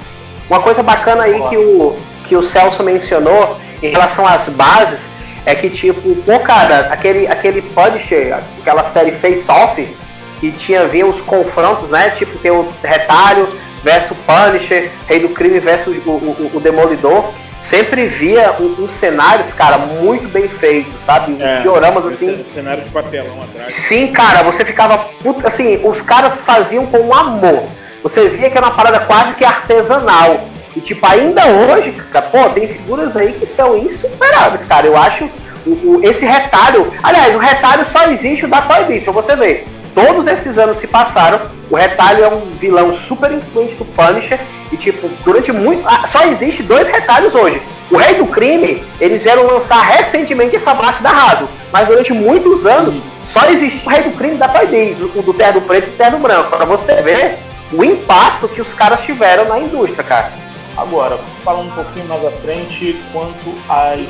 Uma 0.51 0.61
coisa 0.61 0.83
bacana 0.83 1.23
aí 1.23 1.41
que 1.49 1.57
o, 1.57 1.97
que 2.27 2.37
o 2.37 2.43
Celso 2.51 2.83
mencionou 2.83 3.57
em 3.81 3.91
relação 3.91 4.27
às 4.27 4.49
bases 4.49 5.01
é 5.47 5.55
que, 5.55 5.71
tipo, 5.71 6.15
pô, 6.17 6.41
cara, 6.41 6.89
aquele, 6.91 7.29
aquele 7.29 7.63
Punisher, 7.63 8.37
aquela 8.61 8.91
série 8.91 9.13
Face 9.13 9.45
Off, 9.49 9.97
que 10.41 10.51
tinha 10.51 10.87
vinha 10.89 11.07
os 11.07 11.21
confrontos, 11.23 11.89
né? 11.89 12.11
Tipo, 12.11 12.37
tem 12.39 12.51
o 12.51 12.69
Retalho 12.83 13.49
versus 13.85 14.17
Punisher, 14.27 14.91
Rei 15.07 15.21
do 15.21 15.29
Crime 15.29 15.61
versus 15.61 15.97
o, 16.05 16.11
o, 16.11 16.51
o 16.55 16.61
Demolidor. 16.61 17.33
Sempre 17.63 18.07
via 18.07 18.55
uns 18.61 18.93
cenários, 18.93 19.53
cara, 19.53 19.79
muito 19.79 20.29
bem 20.29 20.49
feitos, 20.49 20.93
sabe? 21.05 21.41
É, 21.41 21.61
dioramas 21.61 22.07
assim. 22.07 22.45
Cenário 22.55 22.83
de 22.83 22.91
papelão 22.91 23.41
atrás. 23.43 23.75
Sim, 23.75 24.09
cara, 24.09 24.43
você 24.43 24.65
ficava. 24.65 25.09
Assim, 25.45 25.81
os 25.85 26.01
caras 26.03 26.35
faziam 26.41 26.87
com 26.87 27.13
amor. 27.15 27.65
Você 28.07 28.29
via 28.29 28.49
que 28.49 28.57
era 28.57 28.69
uma 28.69 28.77
parada 28.77 29.01
quase 29.01 29.35
que 29.35 29.45
artesanal. 29.45 30.49
E, 30.77 30.81
tipo, 30.81 31.05
ainda 31.05 31.45
hoje, 31.45 31.91
cara, 32.13 32.27
pô, 32.27 32.49
tem 32.51 32.69
figuras 32.69 33.17
aí 33.17 33.33
que 33.33 33.45
são 33.47 33.77
insuperáveis, 33.77 34.65
cara. 34.65 34.87
Eu 34.87 34.97
acho 34.97 35.29
o, 35.67 35.71
o, 35.71 36.01
esse 36.05 36.25
retalho. 36.25 36.93
Aliás, 37.03 37.35
o 37.35 37.39
retalho 37.41 37.85
só 37.91 38.05
existe 38.05 38.45
o 38.45 38.49
da 38.49 38.61
Toy 38.61 39.01
pra 39.01 39.13
você 39.13 39.35
ver. 39.35 39.67
Todos 39.93 40.25
esses 40.29 40.57
anos 40.57 40.79
se 40.79 40.87
passaram. 40.87 41.41
O 41.69 41.75
retalho 41.75 42.23
é 42.23 42.29
um 42.29 42.43
vilão 42.61 42.95
super 42.95 43.33
influente 43.33 43.75
do 43.75 43.85
Punisher. 43.85 44.39
E, 44.71 44.77
tipo, 44.77 45.11
durante 45.25 45.51
muito. 45.51 45.83
Ah, 45.85 46.07
só 46.07 46.27
existe 46.27 46.63
dois 46.63 46.87
retalhos 46.87 47.35
hoje. 47.35 47.61
O 47.91 47.97
Rei 47.97 48.15
do 48.15 48.27
Crime, 48.27 48.85
eles 49.01 49.21
vieram 49.21 49.49
lançar 49.49 49.83
recentemente 49.83 50.55
essa 50.55 50.73
parte 50.77 51.03
da 51.03 51.11
Rado. 51.11 51.49
Mas 51.73 51.89
durante 51.89 52.13
muitos 52.13 52.65
anos, 52.65 53.03
só 53.33 53.47
existe 53.47 53.85
o 53.85 53.91
Rei 53.91 54.03
do 54.03 54.17
Crime 54.17 54.37
da 54.37 54.47
Toy 54.47 54.69
Biz, 54.69 54.99
o 55.13 55.23
do 55.23 55.35
Terno 55.35 55.61
Preto 55.63 55.89
e 55.89 55.91
do 55.91 55.97
Terno 55.97 56.21
Branco. 56.21 56.57
Pra 56.57 56.65
você 56.65 57.03
ver 57.03 57.46
o 57.73 57.85
impacto 57.85 58.49
que 58.49 58.61
os 58.61 58.73
caras 58.75 59.03
tiveram 59.03 59.47
na 59.47 59.59
indústria, 59.59 60.05
cara. 60.05 60.33
Agora, 60.77 61.19
falando 61.43 61.69
um 61.69 61.75
pouquinho 61.75 62.07
mais 62.07 62.25
à 62.25 62.31
frente 62.33 63.03
quanto 63.13 63.55
às 63.69 64.07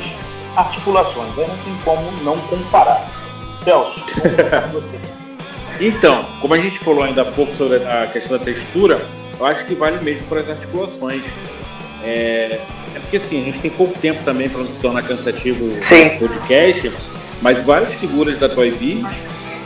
articulações, 0.55 1.37
aí 1.37 1.47
não 1.47 1.57
tem 1.57 1.77
como 1.83 2.11
não 2.23 2.37
comparar. 2.47 3.07
Celso, 3.63 4.01
Então, 5.79 6.25
como 6.41 6.53
a 6.53 6.57
gente 6.57 6.79
falou 6.79 7.03
ainda 7.03 7.21
há 7.21 7.25
pouco 7.25 7.55
sobre 7.55 7.77
a 7.77 8.07
questão 8.07 8.37
da 8.37 8.43
textura, 8.43 8.99
eu 9.39 9.45
acho 9.45 9.65
que 9.65 9.75
vale 9.75 10.03
mesmo 10.03 10.25
para 10.27 10.41
as 10.41 10.49
articulações. 10.49 11.21
É, 12.03 12.59
é 12.95 12.99
porque 12.99 13.17
assim, 13.17 13.41
a 13.41 13.45
gente 13.45 13.59
tem 13.59 13.69
pouco 13.69 13.97
tempo 13.99 14.23
também 14.23 14.49
para 14.49 14.61
não 14.61 14.67
se 14.67 14.79
tornar 14.79 15.03
cansativo 15.03 15.65
o 15.65 16.19
podcast, 16.19 16.91
mas 17.41 17.63
várias 17.63 17.93
figuras 17.93 18.37
da 18.39 18.49
Toy 18.49 18.71
Biz, 18.71 19.05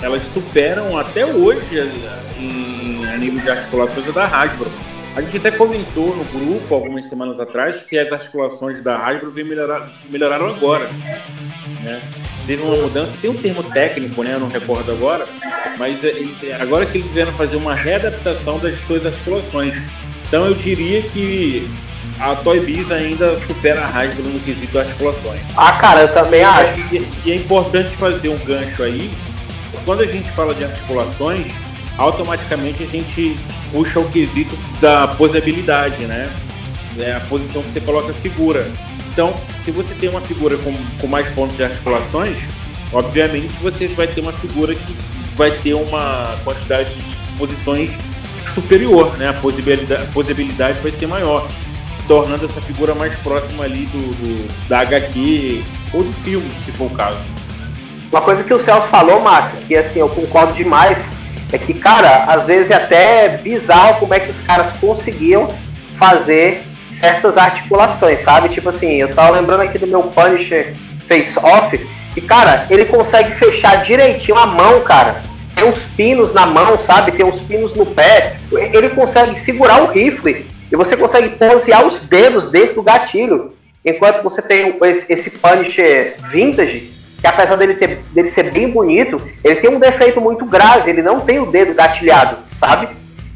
elas 0.01 0.23
superam 0.33 0.97
até 0.97 1.25
hoje 1.25 1.79
em, 2.37 2.70
a 3.13 3.17
nível 3.17 3.41
de 3.41 3.49
articulações 3.49 4.13
da 4.13 4.25
Hasbro. 4.25 4.71
A 5.15 5.21
gente 5.21 5.37
até 5.37 5.51
comentou 5.51 6.15
no 6.15 6.23
grupo 6.23 6.73
algumas 6.73 7.05
semanas 7.07 7.37
atrás 7.39 7.83
que 7.83 7.97
as 7.97 8.09
articulações 8.11 8.81
da 8.81 8.97
Hasbro 8.97 9.31
melhorar, 9.33 9.91
melhoraram 10.09 10.47
agora. 10.47 10.89
Né? 11.83 12.01
Teve 12.47 12.63
uma 12.63 12.77
mudança, 12.77 13.11
tem 13.21 13.29
um 13.29 13.35
termo 13.35 13.63
técnico, 13.63 14.23
né? 14.23 14.35
Eu 14.35 14.39
não 14.39 14.47
recordo 14.47 14.89
agora, 14.91 15.25
mas 15.77 16.01
é, 16.03 16.53
agora 16.59 16.85
que 16.85 16.97
eles 16.97 17.11
vieram 17.11 17.33
fazer 17.33 17.57
uma 17.57 17.75
readaptação 17.75 18.57
das 18.59 18.79
suas 18.87 19.05
articulações. 19.05 19.75
Então 20.27 20.45
eu 20.45 20.53
diria 20.53 21.01
que 21.01 21.67
a 22.17 22.35
Toy 22.35 22.61
Biz 22.61 22.89
ainda 22.91 23.37
supera 23.41 23.81
a 23.81 23.87
Hasbro 23.87 24.29
no 24.29 24.39
quesito 24.39 24.79
articulações. 24.79 25.41
Ah, 25.57 25.73
cara, 25.73 26.01
eu 26.01 26.13
também 26.13 26.43
acho. 26.43 26.79
E, 26.95 27.05
e 27.25 27.31
é 27.31 27.35
importante 27.35 27.89
fazer 27.97 28.29
um 28.29 28.37
gancho 28.37 28.81
aí. 28.81 29.11
Quando 29.83 30.03
a 30.03 30.05
gente 30.05 30.29
fala 30.31 30.53
de 30.53 30.63
articulações, 30.63 31.51
automaticamente 31.97 32.83
a 32.83 32.87
gente 32.87 33.37
puxa 33.71 33.99
o 33.99 34.09
quesito 34.09 34.57
da 34.79 35.07
posabilidade, 35.07 36.05
né? 36.05 36.31
É 36.99 37.13
a 37.13 37.19
posição 37.21 37.63
que 37.63 37.71
você 37.71 37.81
coloca 37.81 38.11
a 38.11 38.15
figura. 38.15 38.69
Então, 39.11 39.33
se 39.63 39.71
você 39.71 39.93
tem 39.95 40.09
uma 40.09 40.21
figura 40.21 40.57
com, 40.57 40.73
com 40.99 41.07
mais 41.07 41.27
pontos 41.29 41.55
de 41.55 41.63
articulações, 41.63 42.37
obviamente 42.91 43.53
você 43.61 43.87
vai 43.87 44.07
ter 44.07 44.21
uma 44.21 44.33
figura 44.33 44.75
que 44.75 44.95
vai 45.35 45.51
ter 45.51 45.73
uma 45.73 46.37
quantidade 46.43 46.89
de 46.93 47.37
posições 47.37 47.91
superior, 48.53 49.17
né? 49.17 49.29
A 49.29 49.33
possibilidade, 49.33 50.03
a 50.03 50.05
possibilidade 50.07 50.79
vai 50.79 50.91
ser 50.91 51.07
maior, 51.07 51.47
tornando 52.07 52.45
essa 52.45 52.61
figura 52.61 52.93
mais 52.93 53.15
próxima 53.17 53.63
ali 53.63 53.85
do, 53.85 53.97
do, 53.97 54.67
da 54.67 54.81
HQ 54.81 55.63
ou 55.93 56.03
do 56.03 56.13
filme, 56.23 56.49
se 56.65 56.71
for 56.73 56.85
o 56.85 56.89
caso. 56.89 57.17
Uma 58.11 58.21
coisa 58.21 58.43
que 58.43 58.53
o 58.53 58.61
Celso 58.61 58.87
falou, 58.89 59.21
Márcio, 59.21 59.57
que 59.65 59.75
assim, 59.75 59.99
eu 59.99 60.09
concordo 60.09 60.53
demais, 60.53 60.97
é 61.51 61.57
que, 61.57 61.73
cara, 61.73 62.25
às 62.25 62.45
vezes 62.45 62.69
é 62.71 62.75
até 62.75 63.29
bizarro 63.37 63.99
como 63.99 64.13
é 64.13 64.19
que 64.19 64.31
os 64.31 64.41
caras 64.41 64.75
conseguiam 64.77 65.47
fazer 65.99 66.63
certas 66.91 67.37
articulações, 67.37 68.23
sabe? 68.23 68.49
Tipo 68.49 68.69
assim, 68.69 68.97
eu 68.97 69.13
tava 69.13 69.31
lembrando 69.31 69.61
aqui 69.61 69.77
do 69.77 69.87
meu 69.87 70.03
Punisher 70.03 70.75
Face 71.07 71.37
Off, 71.39 71.79
e, 72.15 72.21
cara, 72.21 72.65
ele 72.69 72.85
consegue 72.85 73.31
fechar 73.35 73.83
direitinho 73.83 74.37
a 74.37 74.45
mão, 74.45 74.81
cara. 74.81 75.23
Tem 75.55 75.65
uns 75.65 75.79
pinos 75.95 76.33
na 76.33 76.45
mão, 76.45 76.79
sabe? 76.79 77.11
Tem 77.13 77.25
uns 77.25 77.39
pinos 77.41 77.73
no 77.73 77.85
pé. 77.85 78.37
Ele 78.51 78.89
consegue 78.89 79.39
segurar 79.39 79.81
o 79.83 79.91
rifle 79.91 80.45
e 80.71 80.75
você 80.75 80.97
consegue 80.97 81.29
posear 81.29 81.85
os 81.85 82.01
dedos 82.01 82.51
dentro 82.51 82.75
do 82.75 82.83
gatilho. 82.83 83.53
Enquanto 83.85 84.21
você 84.23 84.41
tem 84.41 84.77
esse 85.09 85.29
Punisher 85.29 86.15
Vintage, 86.29 86.91
que 87.21 87.27
apesar 87.27 87.55
dele, 87.55 87.75
ter, 87.75 87.99
dele 88.11 88.29
ser 88.29 88.51
bem 88.51 88.69
bonito, 88.69 89.21
ele 89.43 89.55
tem 89.55 89.69
um 89.69 89.79
defeito 89.79 90.19
muito 90.19 90.43
grave, 90.43 90.89
ele 90.89 91.03
não 91.03 91.19
tem 91.19 91.39
o 91.39 91.45
dedo 91.45 91.73
gatilhado, 91.73 92.37
sabe? 92.59 92.89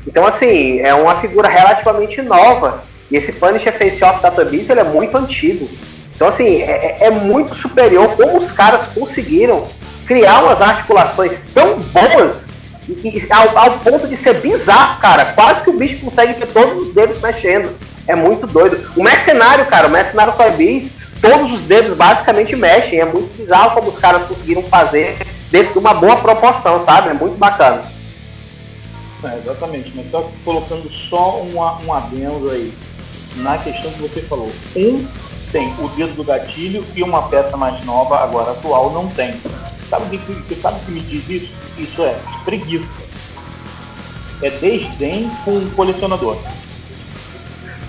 Então, 0.08 0.26
assim, 0.26 0.80
é 0.80 0.94
uma 0.94 1.16
figura 1.22 1.48
relativamente 1.48 2.22
nova. 2.22 2.84
E 3.12 3.16
esse 3.16 3.32
Punisher 3.32 3.74
Face 3.78 4.04
Off 4.04 4.22
da 4.22 4.32
Beast, 4.32 4.70
ele 4.70 4.80
é 4.80 4.84
muito 4.84 5.16
antigo. 5.16 5.70
Então, 6.16 6.28
assim, 6.28 6.62
é, 6.62 6.98
é, 7.00 7.08
é 7.08 7.12
muito 7.12 7.54
superior 7.56 8.16
como 8.16 8.38
os 8.40 8.52
caras 8.52 8.88
conseguiram 8.94 9.68
criar 10.08 10.44
umas 10.44 10.62
articulações 10.62 11.40
tão 11.54 11.78
boas 11.78 12.46
e, 12.88 13.26
ao, 13.32 13.58
ao, 13.58 13.80
ponto 13.80 14.08
de 14.08 14.16
ser 14.16 14.36
bizarro, 14.36 15.00
cara. 15.00 15.26
Quase 15.26 15.62
que 15.62 15.70
o 15.70 15.78
bicho 15.78 16.06
consegue 16.06 16.36
ter 16.36 16.48
todos 16.48 16.88
os 16.88 16.94
dedos 16.94 17.20
mexendo. 17.22 17.76
É 18.08 18.16
muito 18.16 18.46
doido. 18.46 18.88
O 18.96 19.04
mercenário, 19.04 19.66
cara, 19.66 19.88
o 19.88 19.92
mercenário 19.92 20.34
Toy 20.34 20.52
Biz, 20.52 20.92
todos 21.26 21.54
os 21.54 21.62
dedos 21.62 21.98
basicamente 21.98 22.56
mexem. 22.56 23.00
É 23.00 23.06
muito 23.06 23.36
bizarro 23.36 23.76
como 23.76 23.90
os 23.90 24.00
caras 24.00 24.28
conseguiram 24.28 24.64
fazer 24.64 25.18
dentro 25.50 25.74
de 25.74 25.80
uma 25.80 25.94
boa 25.94 26.18
proporção, 26.18 26.84
sabe? 26.86 27.10
É 27.10 27.14
muito 27.14 27.38
bacana. 27.38 27.84
É, 29.24 29.38
exatamente, 29.38 29.92
mas 29.96 30.10
só 30.12 30.30
colocando 30.44 30.88
só 30.92 31.42
um, 31.42 31.56
um 31.58 31.94
adendo 31.94 32.52
aí 32.52 32.72
na 33.38 33.58
questão 33.58 33.92
que 33.92 34.02
você 34.02 34.22
falou. 34.22 34.52
Um 34.76 35.06
tem 35.52 35.74
o 35.80 35.88
dedo 35.90 36.14
do 36.16 36.24
gatilho 36.24 36.86
e 36.96 37.02
uma 37.02 37.24
peça 37.30 37.56
mais 37.58 37.84
nova, 37.86 38.20
agora 38.24 38.52
atual, 38.52 38.92
não 38.92 39.08
tem. 39.08 39.34
Sabe 39.90 40.16
o 40.16 40.20
que, 40.20 40.56
sabe 40.56 40.80
que 40.86 40.92
me 40.92 41.00
diz 41.00 41.30
isso? 41.30 41.54
Isso 41.78 42.02
é 42.02 42.20
preguiça. 42.44 42.86
É 44.42 44.50
desdém 44.50 45.32
com 45.44 45.58
o 45.58 45.72
colecionador. 45.72 46.38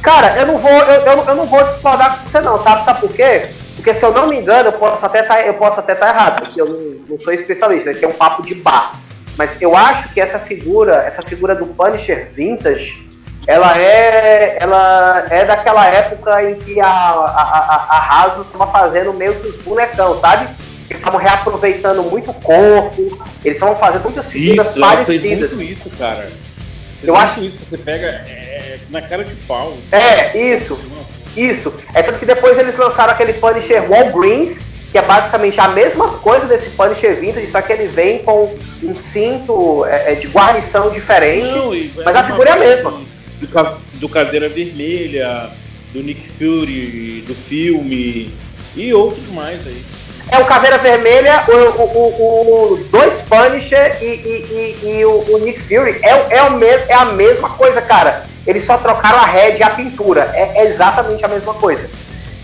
Cara, 0.07 0.39
eu 0.39 0.47
não 0.47 0.59
vou, 0.59 0.71
eu, 0.71 1.01
eu, 1.01 1.25
eu 1.25 1.35
não 1.35 1.47
vou 1.47 1.65
discordar 1.65 2.21
com 2.21 2.31
você 2.31 2.41
não, 2.41 2.63
sabe? 2.63 2.85
Sabe 2.85 3.01
por 3.01 3.13
quê? 3.13 3.49
Porque 3.75 3.93
se 3.93 4.05
eu 4.05 4.13
não 4.13 4.29
me 4.29 4.37
engano, 4.37 4.69
eu 4.69 4.73
posso 4.75 5.05
até 5.05 5.21
tá, 5.25 5.43
eu 5.43 5.55
posso 5.55 5.81
até 5.81 5.95
estar 5.95 6.07
tá 6.07 6.13
errado, 6.13 6.43
porque 6.45 6.61
eu 6.61 6.67
não, 6.67 6.79
não 7.09 7.21
sou 7.21 7.33
especialista, 7.33 7.91
esse 7.91 8.05
é 8.05 8.09
um 8.09 8.13
papo 8.13 8.45
de 8.45 8.55
bar. 8.55 8.93
Mas 9.37 9.61
eu 9.61 9.77
acho 9.77 10.15
que 10.15 10.21
essa 10.21 10.39
figura, 10.39 11.03
essa 11.05 11.23
figura 11.23 11.57
do 11.57 11.67
Punisher 11.67 12.31
Vintage, 12.33 13.05
ela 13.49 13.77
é, 13.77 14.59
ela 14.61 15.27
é 15.29 15.45
daquela 15.45 15.85
época 15.89 16.41
em 16.51 16.55
que 16.55 16.81
a, 16.81 16.87
a, 16.87 17.87
a, 17.91 18.23
a 18.23 18.43
estava 18.43 18.69
fazendo 18.69 19.13
meio 19.13 19.35
que 19.35 19.49
os 19.49 19.57
bonecão, 19.65 20.21
sabe? 20.21 20.47
Eles 20.89 21.01
estavam 21.01 21.19
reaproveitando 21.19 22.05
muito 22.05 22.31
o 22.31 22.35
corpo, 22.35 23.19
eles 23.45 23.57
estavam 23.57 23.75
fazendo 23.75 24.05
muitas 24.05 24.27
figuras 24.27 24.69
isso, 24.69 24.79
parecidas. 24.79 25.53
Muito 25.53 25.63
isso, 25.63 25.91
cara. 25.99 26.31
Eu 27.07 27.17
acho 27.17 27.43
isso, 27.43 27.59
você 27.69 27.79
pega 27.79 28.07
é, 28.07 28.79
na 28.91 29.01
cara 29.01 29.25
de 29.25 29.35
pau. 29.47 29.77
É, 29.93 30.55
isso. 30.55 30.79
Isso. 31.37 31.73
É 31.95 32.03
tanto 32.03 32.19
que 32.19 32.27
depois 32.27 32.59
eles 32.59 32.77
lançaram 32.77 33.13
aquele 33.13 33.35
Punisher 33.35 33.89
Walgreens, 33.89 34.59
que 34.91 34.99
é 34.99 35.03
basicamente 35.03 35.61
a 35.61 35.69
mesma 35.69 36.09
coisa 36.19 36.47
desse 36.47 36.71
Punisher 36.71 37.21
Vintage, 37.21 37.51
só 37.51 37.61
que 37.61 37.73
ele 37.73 37.89
vem 37.89 38.21
com 38.21 38.55
um 38.83 38.97
cinto 38.97 39.85
é, 39.85 40.13
é 40.13 40.15
de 40.15 40.27
guarnição 40.29 40.91
diferente, 40.91 41.93
Não, 41.95 42.05
mas 42.05 42.17
a 42.17 42.25
figura 42.25 42.51
é 42.51 42.53
a 42.53 42.57
mesma. 42.57 42.91
Do, 43.41 43.99
do 44.01 44.09
Cadeira 44.09 44.49
Vermelha, 44.49 45.51
do 45.93 46.03
Nick 46.03 46.27
Fury, 46.39 47.25
do 47.27 47.35
filme 47.35 48.33
e 48.75 48.93
outros 48.95 49.29
mais 49.29 49.67
aí. 49.67 49.83
É 50.29 50.39
o 50.39 50.45
Caveira 50.45 50.77
Vermelha, 50.79 51.45
o, 51.49 51.53
o, 51.53 52.73
o, 52.73 52.85
dois 52.91 53.15
Punisher 53.23 53.97
e, 54.03 54.07
e, 54.07 54.79
e, 54.83 54.89
e 54.89 55.05
o, 55.05 55.25
o, 55.33 55.39
Nick 55.39 55.61
Fury. 55.61 56.01
É, 56.03 56.37
é, 56.39 56.43
o 56.43 56.53
mesmo, 56.53 56.85
é 56.89 56.95
a 56.95 57.05
mesma 57.05 57.49
coisa, 57.51 57.81
cara. 57.81 58.25
Eles 58.45 58.67
só 58.67 58.77
trocaram 58.77 59.19
a 59.19 59.27
head 59.27 59.59
e 59.59 59.63
a 59.63 59.71
pintura. 59.71 60.31
É, 60.35 60.63
é 60.63 60.67
exatamente 60.67 61.25
a 61.25 61.29
mesma 61.29 61.55
coisa. 61.55 61.89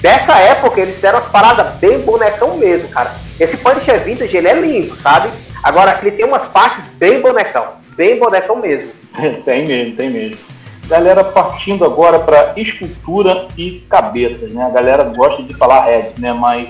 Dessa 0.00 0.38
época, 0.38 0.80
eles 0.80 0.94
fizeram 0.94 1.18
as 1.18 1.26
paradas 1.26 1.74
bem 1.76 2.00
bonecão 2.00 2.56
mesmo, 2.56 2.88
cara. 2.88 3.12
Esse 3.38 3.56
Punisher 3.56 4.00
Vintage, 4.00 4.36
ele 4.36 4.48
é 4.48 4.54
lindo, 4.54 4.96
sabe? 5.00 5.30
Agora, 5.62 5.98
ele 6.00 6.12
tem 6.12 6.24
umas 6.24 6.46
partes 6.46 6.84
bem 6.94 7.20
bonecão. 7.20 7.74
Bem 7.96 8.18
bonecão 8.18 8.56
mesmo. 8.56 8.90
tem 9.44 9.66
mesmo, 9.66 9.96
tem 9.96 10.10
mesmo. 10.10 10.38
galera 10.86 11.24
partindo 11.24 11.84
agora 11.84 12.20
para 12.20 12.54
escultura 12.56 13.48
e 13.56 13.84
cabeças, 13.88 14.50
né? 14.50 14.64
A 14.64 14.70
galera 14.70 15.04
gosta 15.04 15.42
de 15.42 15.54
falar 15.54 15.84
head, 15.84 16.12
né? 16.18 16.32
Mas 16.32 16.68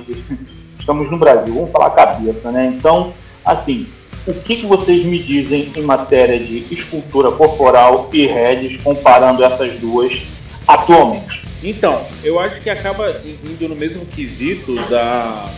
estamos 0.82 1.08
no 1.10 1.18
Brasil, 1.18 1.54
vamos 1.54 1.70
falar 1.70 1.90
cabeça, 1.90 2.50
né? 2.50 2.66
Então, 2.66 3.14
assim, 3.44 3.86
o 4.26 4.34
que, 4.34 4.56
que 4.56 4.66
vocês 4.66 5.04
me 5.04 5.18
dizem 5.18 5.72
em 5.74 5.82
matéria 5.82 6.38
de 6.38 6.66
escultura 6.72 7.30
corporal 7.30 8.10
e 8.12 8.26
heads, 8.26 8.80
comparando 8.82 9.44
essas 9.44 9.74
duas 9.76 10.22
atualmente? 10.66 11.46
Então, 11.62 12.04
eu 12.24 12.40
acho 12.40 12.60
que 12.60 12.68
acaba 12.68 13.20
indo 13.24 13.68
no 13.68 13.76
mesmo 13.76 14.04
quesito 14.06 14.74
da, 14.88 15.48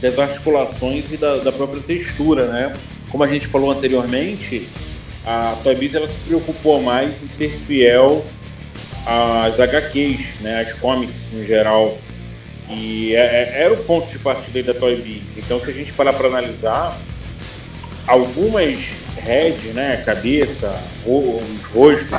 das 0.00 0.16
articulações 0.18 1.04
e 1.10 1.16
da, 1.16 1.38
da 1.38 1.50
própria 1.50 1.82
textura, 1.82 2.46
né? 2.46 2.72
Como 3.10 3.24
a 3.24 3.26
gente 3.26 3.48
falou 3.48 3.72
anteriormente, 3.72 4.68
a 5.26 5.56
Toy 5.62 5.74
Biz 5.74 5.94
ela 5.94 6.06
se 6.06 6.18
preocupou 6.26 6.80
mais 6.80 7.20
em 7.22 7.28
ser 7.28 7.50
fiel 7.66 8.24
às 9.04 9.58
HQs, 9.58 10.40
né, 10.40 10.60
às 10.60 10.72
comics 10.74 11.16
em 11.32 11.44
geral. 11.44 11.98
E 12.70 13.14
é, 13.14 13.18
é, 13.18 13.62
era 13.62 13.74
o 13.74 13.84
ponto 13.84 14.08
de 14.08 14.18
partida 14.18 14.72
da 14.72 14.78
Toy 14.78 14.96
Biz. 14.96 15.22
Então, 15.36 15.60
se 15.60 15.70
a 15.70 15.74
gente 15.74 15.92
parar 15.92 16.12
para 16.12 16.28
analisar, 16.28 16.96
algumas 18.06 18.78
heads, 19.16 19.74
né, 19.74 20.02
cabeça, 20.04 20.78
os 21.04 21.42
rostos 21.72 22.10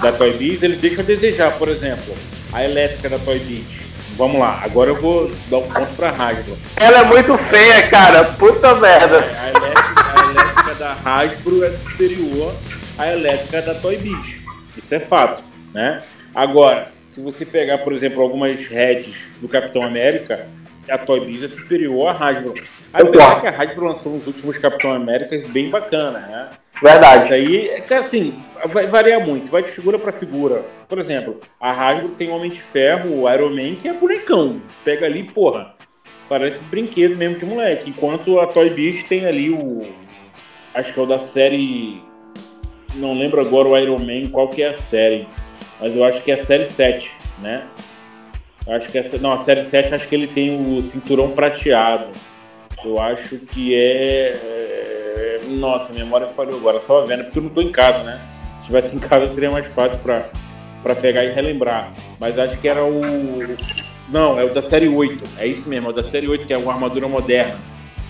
da 0.00 0.12
Toy 0.12 0.32
Biz, 0.32 0.62
eles 0.62 0.78
deixam 0.78 1.00
a 1.00 1.06
desejar. 1.06 1.52
Por 1.52 1.68
exemplo, 1.68 2.14
a 2.52 2.64
elétrica 2.64 3.08
da 3.08 3.18
Toy 3.18 3.38
Biz. 3.38 3.82
Vamos 4.16 4.40
lá, 4.40 4.60
agora 4.62 4.90
eu 4.90 5.00
vou 5.00 5.30
dar 5.48 5.58
um 5.58 5.68
ponto 5.68 5.92
pra 5.94 6.10
Hasbro. 6.10 6.56
Ela 6.76 6.98
é 6.98 7.04
muito 7.04 7.36
feia, 7.38 7.88
cara. 7.88 8.24
Puta 8.24 8.74
merda. 8.74 9.16
É, 9.16 9.38
a 9.38 9.48
elétrica, 9.48 10.20
a 10.20 10.30
elétrica 10.30 10.74
da 10.74 10.96
Hasbro 11.04 11.64
é 11.64 11.70
superior 11.70 12.54
à 12.98 13.08
elétrica 13.08 13.62
da 13.62 13.74
Toy 13.74 13.96
Biz. 13.96 14.42
Isso 14.76 14.94
é 14.94 15.00
fato, 15.00 15.42
né? 15.72 16.02
Agora, 16.34 16.92
se 17.12 17.20
você 17.20 17.44
pegar, 17.44 17.78
por 17.78 17.92
exemplo, 17.92 18.22
algumas 18.22 18.66
heads 18.66 19.14
do 19.40 19.46
Capitão 19.46 19.82
América, 19.82 20.48
a 20.88 20.96
Toy 20.96 21.20
Biz 21.20 21.42
é 21.42 21.48
superior 21.48 22.08
à 22.08 22.12
Hasbro. 22.12 22.54
Apesar 22.90 23.40
que 23.40 23.46
a 23.46 23.50
Hasbro 23.50 23.84
lançou 23.84 24.12
nos 24.12 24.26
últimos 24.26 24.56
Capitão 24.56 24.94
América 24.94 25.36
bem 25.48 25.68
bacana, 25.68 26.20
né? 26.20 26.50
Verdade. 26.82 27.24
Isso 27.24 27.34
aí 27.34 27.68
é 27.68 27.80
que 27.80 27.92
assim, 27.92 28.42
vai 28.66 28.86
variar 28.86 29.24
muito, 29.24 29.52
vai 29.52 29.62
de 29.62 29.70
figura 29.70 29.98
para 29.98 30.10
figura. 30.10 30.64
Por 30.88 30.98
exemplo, 30.98 31.38
a 31.60 31.70
Hasbro 31.70 32.08
tem 32.10 32.30
o 32.30 32.34
Homem 32.34 32.50
de 32.50 32.60
Ferro, 32.60 33.22
o 33.22 33.30
Iron 33.30 33.50
Man, 33.50 33.76
que 33.76 33.88
é 33.88 33.92
bonecão. 33.92 34.62
Pega 34.82 35.04
ali, 35.04 35.22
porra, 35.22 35.74
parece 36.30 36.62
brinquedo 36.64 37.14
mesmo 37.14 37.36
de 37.36 37.44
moleque. 37.44 37.90
Enquanto 37.90 38.40
a 38.40 38.46
Toy 38.46 38.70
Biz 38.70 39.02
tem 39.04 39.26
ali 39.26 39.50
o. 39.50 39.82
Acho 40.74 40.94
que 40.94 40.98
é 40.98 41.02
o 41.02 41.06
da 41.06 41.20
série. 41.20 42.02
Não 42.94 43.12
lembro 43.12 43.40
agora 43.40 43.68
o 43.68 43.78
Iron 43.78 43.98
Man, 43.98 44.30
qual 44.30 44.48
que 44.48 44.62
é 44.62 44.70
a 44.70 44.74
série. 44.74 45.28
Mas 45.82 45.96
eu 45.96 46.04
acho 46.04 46.22
que 46.22 46.30
é 46.30 46.34
a 46.34 46.44
série 46.44 46.64
7, 46.64 47.10
né? 47.40 47.64
Acho 48.68 48.88
que 48.88 48.96
essa. 48.96 49.18
Não, 49.18 49.32
a 49.32 49.38
série 49.38 49.64
7 49.64 49.92
acho 49.92 50.06
que 50.06 50.14
ele 50.14 50.28
tem 50.28 50.78
o 50.78 50.80
cinturão 50.80 51.32
prateado. 51.32 52.12
Eu 52.84 53.00
acho 53.00 53.36
que 53.38 53.74
é, 53.74 54.30
é. 54.32 55.40
Nossa, 55.48 55.90
a 55.90 55.94
memória 55.96 56.28
falhou 56.28 56.56
agora, 56.56 56.78
só 56.78 57.04
vendo, 57.04 57.24
porque 57.24 57.40
eu 57.40 57.42
não 57.42 57.50
tô 57.50 57.60
em 57.60 57.72
casa, 57.72 57.98
né? 58.04 58.20
Se 58.54 58.60
estivesse 58.60 58.94
em 58.94 59.00
casa 59.00 59.34
seria 59.34 59.50
mais 59.50 59.66
fácil 59.66 59.98
pra, 59.98 60.28
pra 60.84 60.94
pegar 60.94 61.24
e 61.24 61.32
relembrar. 61.32 61.92
Mas 62.20 62.38
acho 62.38 62.56
que 62.58 62.68
era 62.68 62.84
o. 62.84 63.00
Não, 64.08 64.38
é 64.38 64.44
o 64.44 64.54
da 64.54 64.62
série 64.62 64.86
8. 64.86 65.24
É 65.36 65.48
isso 65.48 65.68
mesmo, 65.68 65.88
é 65.88 65.90
o 65.90 65.94
da 65.94 66.04
série 66.04 66.28
8, 66.28 66.46
que 66.46 66.54
é 66.54 66.58
uma 66.58 66.72
armadura 66.72 67.08
moderna. 67.08 67.58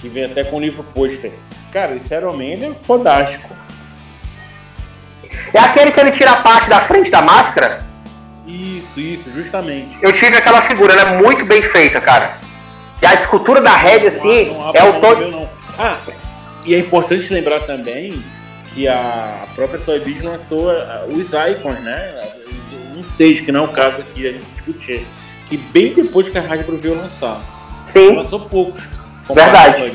Que 0.03 0.09
vem 0.09 0.25
até 0.25 0.45
com 0.45 0.61
livro 0.61 0.85
pôster. 0.93 1.33
Cara, 1.71 1.95
esse 1.95 2.15
Iron 2.15 2.35
Man 2.35 2.67
é 2.67 2.75
fodástico. 2.75 3.49
É 5.53 5.59
aquele 5.59 5.93
que 5.93 6.01
ele 6.01 6.13
tira 6.13 6.33
a 6.33 6.37
parte 6.37 6.69
da 6.69 6.81
frente 6.81 7.11
da 7.11 7.23
máscara? 7.23 7.85
Isso, 8.47 9.01
isso, 9.01 9.31
justamente. 9.33 9.97
Eu 10.01 10.13
tive 10.13 10.37
aquela 10.37 10.63
figura, 10.63 10.93
ela 10.93 11.11
é 11.11 11.23
muito 11.23 11.45
bem 11.45 11.63
feita, 11.63 12.01
cara. 12.01 12.39
E 13.01 13.07
a 13.07 13.15
escultura 13.15 13.61
da 13.61 13.75
Red, 13.75 14.07
assim, 14.07 14.53
não, 14.53 14.59
não 14.59 14.73
é 14.75 14.85
o 14.85 15.01
todo. 15.01 15.49
Ah, 15.79 15.99
e 16.65 16.75
é 16.75 16.79
importante 16.79 17.33
lembrar 17.33 17.61
também 17.61 18.23
que 18.73 18.87
a 18.87 19.47
própria 19.55 19.81
Toy 19.81 20.01
Biz 20.01 20.23
lançou 20.23 20.71
ah, 20.71 21.05
os 21.09 21.27
Icons, 21.27 21.81
né? 21.81 22.29
Um 22.97 23.03
6, 23.03 23.41
que 23.41 23.51
não 23.51 23.61
é 23.61 23.65
o 23.65 23.69
caso 23.69 24.01
aqui 24.01 24.29
a 24.29 24.33
gente 24.33 24.47
discutir. 24.55 25.07
Que 25.49 25.57
bem 25.57 25.95
depois 25.95 26.29
que 26.29 26.39
a 26.39 26.43
Hasbro 26.43 26.79
veio 26.79 26.97
lançar. 26.97 27.41
Sim. 27.85 28.17
Lançou 28.17 28.41
poucos. 28.41 28.83
Verdade. 29.29 29.95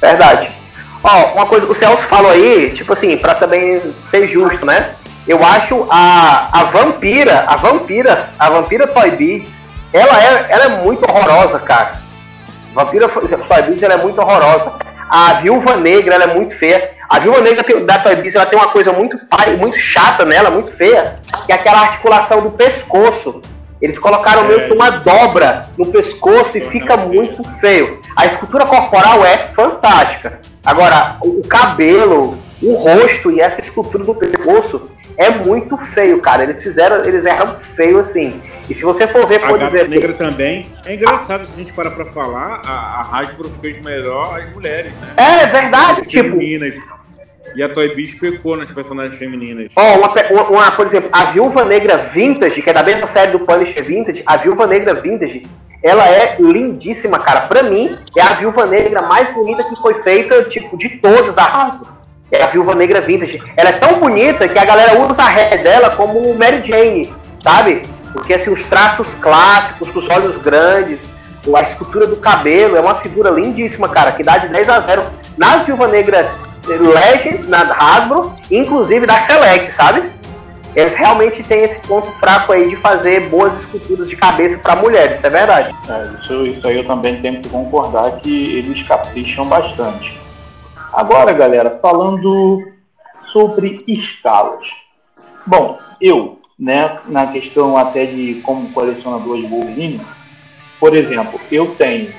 Verdade. 0.00 0.63
Ó, 1.04 1.34
uma 1.34 1.44
coisa, 1.44 1.66
o 1.66 1.74
Celso 1.74 2.02
falou 2.04 2.30
aí, 2.30 2.72
tipo 2.74 2.94
assim, 2.94 3.14
pra 3.18 3.34
também 3.34 3.94
ser 4.04 4.26
justo, 4.26 4.64
né? 4.64 4.94
Eu 5.28 5.44
acho 5.44 5.86
a, 5.90 6.48
a 6.50 6.64
vampira, 6.64 7.44
a 7.46 7.56
vampira, 7.56 8.30
a 8.38 8.48
vampira 8.48 8.86
Toy 8.86 9.10
Biz, 9.10 9.60
ela 9.92 10.24
é, 10.24 10.46
ela 10.48 10.64
é 10.64 10.68
muito 10.82 11.04
horrorosa, 11.04 11.58
cara. 11.58 12.00
Vampira 12.72 13.06
Toy 13.06 13.28
ela 13.82 13.94
é 13.94 13.96
muito 13.98 14.18
horrorosa. 14.18 14.72
A 15.10 15.34
Viúva 15.34 15.76
Negra 15.76 16.14
ela 16.14 16.24
é 16.24 16.34
muito 16.34 16.54
feia. 16.56 16.92
A 17.08 17.18
Viúva 17.18 17.42
Negra 17.42 17.62
da 17.82 17.98
Toy 17.98 18.16
Biz 18.16 18.34
ela 18.34 18.46
tem 18.46 18.58
uma 18.58 18.68
coisa 18.68 18.90
muito 18.90 19.18
muito 19.58 19.78
chata 19.78 20.24
nela, 20.24 20.50
muito 20.50 20.72
feia, 20.72 21.16
que 21.44 21.52
é 21.52 21.54
aquela 21.54 21.80
articulação 21.80 22.40
do 22.40 22.50
pescoço. 22.50 23.42
Eles 23.80 23.98
colocaram 23.98 24.44
é. 24.44 24.48
meio 24.48 24.66
que 24.66 24.72
uma 24.72 24.90
dobra 24.90 25.66
no 25.76 25.84
pescoço 25.86 26.56
e 26.56 26.64
fica 26.64 26.96
muito 26.96 27.44
feio. 27.60 28.00
A 28.16 28.24
escultura 28.24 28.64
corporal 28.64 29.22
é 29.22 29.36
fantástica. 29.54 30.40
Agora, 30.64 31.18
o 31.22 31.42
cabelo, 31.46 32.38
o 32.62 32.74
rosto 32.74 33.30
e 33.30 33.40
essa 33.40 33.60
escultura 33.60 34.02
do 34.02 34.14
pescoço 34.14 34.90
é 35.16 35.30
muito 35.30 35.76
feio, 35.76 36.20
cara. 36.20 36.42
Eles 36.42 36.62
fizeram, 36.62 37.04
eles 37.04 37.24
erram 37.24 37.56
feio 37.58 37.98
assim. 37.98 38.40
E 38.68 38.74
se 38.74 38.82
você 38.82 39.06
for 39.06 39.26
ver, 39.26 39.42
a 39.44 39.66
exemplo. 39.66 39.88
Negra 39.88 40.12
também. 40.14 40.66
É 40.86 40.94
engraçado 40.94 41.46
se 41.46 41.52
a 41.52 41.56
gente 41.56 41.72
parar 41.72 41.90
pra 41.90 42.06
falar, 42.06 42.62
a, 42.64 42.70
a 42.70 43.18
Hasbro 43.20 43.50
fez 43.60 43.80
melhor 43.82 44.40
as 44.40 44.52
mulheres, 44.52 44.92
né? 44.94 45.14
É, 45.16 45.46
verdade, 45.46 46.00
as 46.00 46.08
tipo. 46.08 46.30
Femininas. 46.30 46.74
E 47.54 47.62
a 47.62 47.68
Toy 47.68 47.94
Biz 47.94 48.14
pecou 48.14 48.56
nas 48.56 48.70
personagens 48.70 49.16
femininas. 49.16 49.70
Ó, 49.76 49.82
oh, 49.82 49.98
uma, 49.98 50.42
uma, 50.48 50.70
por 50.72 50.86
exemplo, 50.86 51.08
a 51.12 51.26
Viúva 51.26 51.64
Negra 51.64 51.96
Vintage, 51.96 52.62
que 52.62 52.70
é 52.70 52.72
da 52.72 52.82
mesma 52.82 53.06
série 53.06 53.32
do 53.32 53.40
Punisher 53.40 53.84
Vintage, 53.84 54.22
a 54.26 54.36
Viúva 54.36 54.66
Negra 54.66 54.94
Vintage, 54.94 55.46
ela 55.82 56.08
é 56.08 56.36
lindíssima, 56.40 57.18
cara. 57.18 57.42
Pra 57.42 57.62
mim, 57.62 57.96
é 58.16 58.22
a 58.22 58.34
Viúva 58.34 58.66
Negra 58.66 59.02
mais 59.02 59.32
bonita 59.32 59.64
que 59.64 59.76
foi 59.76 59.94
feita, 60.02 60.44
tipo, 60.44 60.76
de 60.76 60.88
todas 60.98 61.34
da 61.34 61.44
Hasbro 61.44 61.94
é 62.30 62.42
a 62.42 62.46
Viúva 62.46 62.74
Negra 62.74 63.00
Vintage. 63.00 63.40
Ela 63.56 63.70
é 63.70 63.72
tão 63.72 64.00
bonita 64.00 64.48
que 64.48 64.58
a 64.58 64.64
galera 64.64 65.00
usa 65.00 65.22
a 65.22 65.28
ré 65.28 65.56
dela 65.58 65.90
como 65.90 66.34
Mary 66.34 66.62
Jane, 66.64 67.12
sabe? 67.42 67.82
Porque 68.12 68.34
assim, 68.34 68.50
os 68.50 68.62
traços 68.64 69.06
clássicos, 69.20 69.94
os 69.94 70.08
olhos 70.08 70.36
grandes, 70.38 70.98
a 71.54 71.62
escultura 71.62 72.06
do 72.06 72.16
cabelo, 72.16 72.76
é 72.76 72.80
uma 72.80 72.96
figura 72.96 73.30
lindíssima, 73.30 73.88
cara, 73.88 74.12
que 74.12 74.22
dá 74.22 74.38
de 74.38 74.48
10 74.48 74.68
a 74.68 74.80
0 74.80 75.02
na 75.36 75.58
Viúva 75.58 75.86
Negra 75.88 76.30
Legends, 76.66 77.46
na 77.46 77.62
Hasbro, 77.72 78.34
inclusive 78.50 79.06
da 79.06 79.20
Select, 79.22 79.72
sabe? 79.74 80.12
Eles 80.74 80.96
realmente 80.96 81.42
têm 81.44 81.62
esse 81.62 81.78
ponto 81.86 82.10
fraco 82.12 82.52
aí 82.52 82.68
de 82.68 82.76
fazer 82.76 83.28
boas 83.28 83.52
esculturas 83.60 84.08
de 84.08 84.16
cabeça 84.16 84.58
para 84.58 84.74
mulheres, 84.74 85.18
isso 85.18 85.26
é 85.26 85.30
verdade. 85.30 85.74
É, 85.88 86.20
isso, 86.20 86.46
isso 86.46 86.66
aí 86.66 86.78
eu 86.78 86.86
também 86.86 87.20
tenho 87.22 87.40
que 87.40 87.48
concordar 87.48 88.10
que 88.16 88.58
eles 88.58 88.82
capricham 88.82 89.46
bastante. 89.46 90.20
Agora, 90.92 91.32
galera, 91.32 91.78
falando 91.80 92.72
sobre 93.32 93.84
escalas. 93.86 94.66
Bom, 95.46 95.78
eu, 96.00 96.40
né, 96.58 96.98
na 97.06 97.28
questão 97.28 97.76
até 97.76 98.06
de 98.06 98.40
como 98.44 98.72
colecionador 98.72 99.36
de 99.36 99.46
Wolverine, 99.46 100.04
por 100.80 100.94
exemplo, 100.94 101.40
eu 101.52 101.74
tenho 101.76 102.12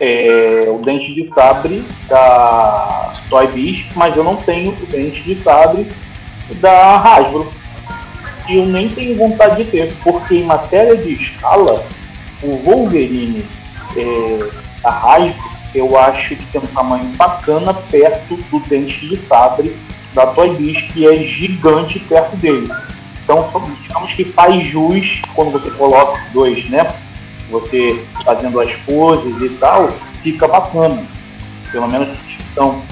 é, 0.00 0.66
o 0.68 0.78
dente 0.78 1.14
de 1.14 1.28
sabre 1.34 1.84
da 2.08 3.14
Toy 3.28 3.46
Biz, 3.48 3.84
mas 3.94 4.16
eu 4.16 4.24
não 4.24 4.36
tenho 4.36 4.72
o 4.72 4.86
dente 4.86 5.22
de 5.22 5.42
sabre 5.42 5.86
da 6.56 6.96
Hasbro. 6.96 7.50
E 8.48 8.56
eu 8.56 8.66
nem 8.66 8.88
tenho 8.88 9.16
vontade 9.16 9.62
de 9.62 9.70
ter, 9.70 9.94
porque 10.02 10.36
em 10.36 10.44
matéria 10.44 10.96
de 10.96 11.12
escala, 11.12 11.86
o 12.42 12.56
Wolverine 12.56 13.44
é, 13.96 14.50
da 14.82 14.90
Hasbro 14.90 15.50
eu 15.74 15.96
acho 15.96 16.34
que 16.36 16.44
tem 16.46 16.60
um 16.60 16.66
tamanho 16.66 17.04
bacana 17.16 17.72
perto 17.72 18.36
do 18.36 18.60
dente 18.60 19.08
de 19.08 19.26
sabre 19.28 19.76
da 20.12 20.26
Toy 20.26 20.56
Biz, 20.56 20.82
que 20.92 21.06
é 21.06 21.22
gigante 21.22 22.00
perto 22.00 22.36
dele. 22.36 22.68
Então, 23.22 23.48
digamos 23.82 24.12
que 24.14 24.24
faz 24.24 24.62
jus 24.64 25.22
quando 25.34 25.52
você 25.52 25.70
coloca 25.70 26.20
dois, 26.32 26.68
né? 26.68 26.92
Você 27.50 28.04
fazendo 28.24 28.60
as 28.60 28.72
poses 28.76 29.36
e 29.40 29.48
tal, 29.50 29.88
fica 30.22 30.46
bacana. 30.46 31.02
Pelo 31.72 31.88
menos 31.88 32.08
então. 32.52 32.82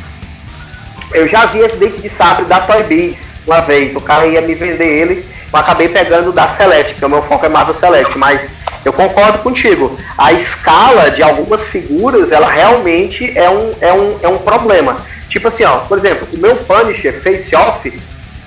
Eu 1.13 1.27
já 1.27 1.47
vi 1.47 1.61
esse 1.61 1.77
dente 1.77 2.03
de 2.03 2.11
sabre 2.11 2.45
da 2.45 2.61
Toy 2.61 2.83
Biz 2.83 3.19
uma 3.47 3.61
vez. 3.61 3.95
O 3.97 4.01
cara 4.01 4.27
ia 4.27 4.41
me 4.43 4.55
vender 4.55 5.01
ele, 5.01 5.25
eu 5.53 5.59
acabei 5.59 5.89
pegando 5.89 6.33
da 6.33 6.49
Celeste, 6.57 6.93
porque 6.93 7.07
o 7.07 7.09
meu 7.09 7.23
foco 7.23 7.47
é 7.47 7.49
Marvel 7.49 7.75
Celeste, 7.75 8.19
mas 8.19 8.41
eu 8.85 8.93
concordo 8.93 9.39
contigo. 9.39 9.97
A 10.17 10.33
escala 10.33 11.11
de 11.11 11.23
algumas 11.23 11.63
figuras, 11.63 12.31
ela 12.31 12.49
realmente 12.51 13.33
é 13.37 13.49
um, 13.49 13.73
é 13.81 13.93
um, 13.93 14.19
é 14.23 14.29
um 14.29 14.39
problema. 14.39 14.97
Tipo 15.29 15.49
assim, 15.49 15.65
ó, 15.65 15.79
por 15.79 15.99
exemplo, 15.99 16.29
o 16.33 16.39
meu 16.39 16.57
Punisher 16.57 17.23
Face 17.23 17.55
Off, 17.57 17.93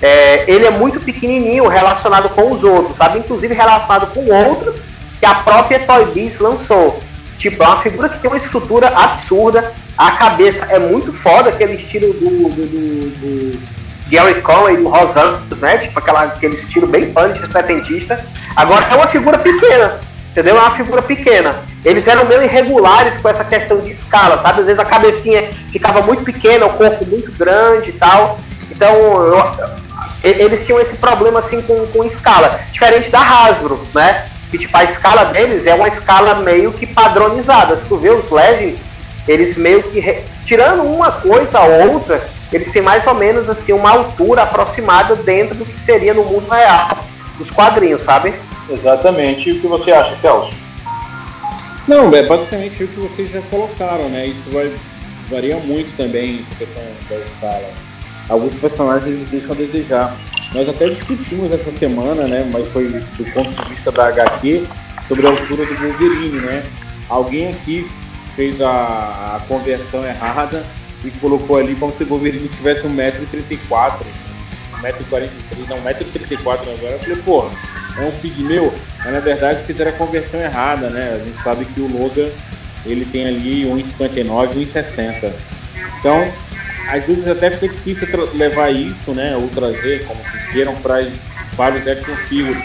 é, 0.00 0.50
ele 0.50 0.66
é 0.66 0.70
muito 0.70 1.00
pequenininho 1.00 1.68
relacionado 1.68 2.28
com 2.30 2.50
os 2.50 2.62
outros, 2.62 2.96
sabe? 2.96 3.18
Inclusive 3.18 3.54
relacionado 3.54 4.12
com 4.12 4.24
outros 4.32 4.80
que 5.22 5.26
a 5.26 5.36
própria 5.36 5.78
Toy 5.78 6.04
Biz 6.06 6.40
lançou. 6.40 6.98
Tipo, 7.38 7.62
é 7.62 7.66
uma 7.68 7.80
figura 7.80 8.08
que 8.08 8.18
tem 8.18 8.28
uma 8.28 8.36
estrutura 8.36 8.88
absurda, 8.88 9.72
a 9.96 10.10
cabeça 10.10 10.64
é 10.68 10.80
muito 10.80 11.12
foda, 11.12 11.48
aquele 11.48 11.74
estilo 11.74 12.12
do, 12.12 12.48
do, 12.48 12.66
do, 12.66 13.10
do 13.52 13.62
Gary 14.10 14.42
Conway, 14.42 14.78
do 14.78 14.88
Rosantos, 14.88 15.60
né? 15.60 15.78
Tipo, 15.78 16.00
aquela, 16.00 16.22
aquele 16.22 16.56
estilo 16.56 16.88
bem 16.88 17.12
punch, 17.12 17.40
setentista. 17.52 18.24
Agora 18.56 18.84
é 18.90 18.96
uma 18.96 19.06
figura 19.06 19.38
pequena, 19.38 20.00
entendeu? 20.32 20.56
É 20.56 20.60
uma 20.60 20.76
figura 20.76 21.02
pequena. 21.02 21.54
Eles 21.84 22.08
eram 22.08 22.24
meio 22.24 22.42
irregulares 22.42 23.20
com 23.20 23.28
essa 23.28 23.44
questão 23.44 23.78
de 23.78 23.90
escala, 23.90 24.42
sabe? 24.42 24.60
Às 24.60 24.66
vezes 24.66 24.80
a 24.80 24.84
cabecinha 24.84 25.50
ficava 25.70 26.02
muito 26.02 26.24
pequena, 26.24 26.66
o 26.66 26.70
corpo 26.70 27.06
muito 27.06 27.30
grande 27.30 27.90
e 27.90 27.92
tal. 27.92 28.38
Então, 28.72 28.92
eu, 28.92 29.54
eles 30.24 30.66
tinham 30.66 30.80
esse 30.80 30.96
problema 30.96 31.38
assim 31.38 31.62
com, 31.62 31.86
com 31.86 32.04
escala, 32.04 32.58
diferente 32.72 33.08
da 33.08 33.20
Hasbro, 33.20 33.80
né? 33.94 34.31
Que 34.52 34.58
tipo, 34.58 34.76
a 34.76 34.84
escala 34.84 35.24
deles 35.24 35.66
é 35.66 35.74
uma 35.74 35.88
escala 35.88 36.36
meio 36.36 36.72
que 36.72 36.86
padronizada. 36.86 37.76
Se 37.76 37.88
tu 37.88 37.98
vê 37.98 38.10
os 38.10 38.30
Legends, 38.30 38.78
eles 39.26 39.56
meio 39.56 39.82
que, 39.82 40.22
tirando 40.44 40.82
uma 40.82 41.10
coisa 41.10 41.60
ou 41.60 41.94
outra, 41.94 42.22
eles 42.52 42.70
têm 42.70 42.82
mais 42.82 43.04
ou 43.06 43.14
menos 43.14 43.48
assim 43.48 43.72
uma 43.72 43.90
altura 43.90 44.42
aproximada 44.42 45.16
dentro 45.16 45.56
do 45.56 45.64
que 45.64 45.80
seria 45.80 46.14
no 46.14 46.24
mundo 46.24 46.48
real 46.48 46.98
dos 47.38 47.50
quadrinhos, 47.50 48.04
sabe? 48.04 48.34
Exatamente. 48.70 49.48
E 49.48 49.52
o 49.52 49.60
que 49.60 49.66
você 49.66 49.90
acha, 49.90 50.14
Celso? 50.20 50.54
Não, 51.88 52.14
é 52.14 52.22
basicamente 52.22 52.84
o 52.84 52.88
que 52.88 53.00
vocês 53.00 53.30
já 53.30 53.40
colocaram, 53.50 54.08
né? 54.08 54.26
Isso 54.26 54.50
vai 54.52 54.70
varia 55.32 55.56
muito 55.56 55.96
também 55.96 56.44
essa 56.46 56.58
questão 56.58 56.84
da 57.08 57.16
escala. 57.16 57.70
Alguns 58.28 58.54
personagens 58.54 59.10
eles 59.10 59.28
deixam 59.28 59.52
a 59.52 59.54
desejar. 59.54 60.16
Nós 60.54 60.68
até 60.68 60.88
discutimos 60.88 61.52
essa 61.52 61.72
semana, 61.72 62.26
né? 62.26 62.48
Mas 62.52 62.68
foi 62.68 62.88
do 62.88 63.32
ponto 63.32 63.50
de 63.50 63.70
vista 63.70 63.90
da 63.90 64.08
HQ 64.08 64.66
sobre 65.08 65.26
a 65.26 65.30
altura 65.30 65.64
do 65.64 65.74
Wolverine, 65.76 66.40
né? 66.40 66.62
Alguém 67.08 67.48
aqui 67.48 67.88
fez 68.36 68.60
a, 68.60 69.36
a 69.36 69.40
conversão 69.48 70.04
errada 70.04 70.64
e 71.04 71.10
colocou 71.12 71.56
ali 71.56 71.74
como 71.74 71.94
se 71.96 72.04
o 72.04 72.06
Wolverine 72.06 72.48
tivesse 72.48 72.82
1,34m, 72.82 73.98
1,43m, 74.80 75.30
não, 75.68 75.78
1,34m 75.78 76.60
agora. 76.78 76.92
Eu 76.92 76.98
falei, 76.98 77.16
porra, 77.16 77.50
é 77.98 78.04
um 78.06 78.12
pigmeu, 78.12 78.72
mas 78.98 79.12
na 79.12 79.20
verdade 79.20 79.64
fizeram 79.64 79.90
a 79.90 79.94
conversão 79.94 80.40
errada, 80.40 80.88
né? 80.90 81.12
A 81.14 81.26
gente 81.26 81.42
sabe 81.42 81.64
que 81.64 81.80
o 81.80 81.88
Logan 81.88 82.28
ele 82.84 83.04
tem 83.06 83.26
ali 83.26 83.64
1,59, 83.64 84.54
1,60. 84.54 85.32
Então, 85.98 86.32
às 86.88 87.04
vezes 87.04 87.26
até 87.28 87.50
fica 87.50 87.74
difícil 87.74 88.08
levar 88.34 88.70
isso, 88.70 89.12
né? 89.12 89.36
Ou 89.36 89.48
trazer, 89.48 90.04
como 90.04 90.20
vocês 90.22 90.50
queiram, 90.52 90.74
para, 90.76 91.06
para 91.56 91.76
os 91.76 91.86
action 91.86 92.14
figures. 92.28 92.62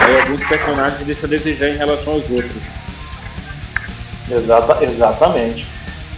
Aí 0.00 0.20
alguns 0.20 0.46
personagens 0.46 1.06
deixam 1.06 1.24
a 1.24 1.28
desejar 1.28 1.68
em 1.68 1.76
relação 1.76 2.14
aos 2.14 2.30
outros. 2.30 2.62
Exata, 4.30 4.84
exatamente. 4.84 5.66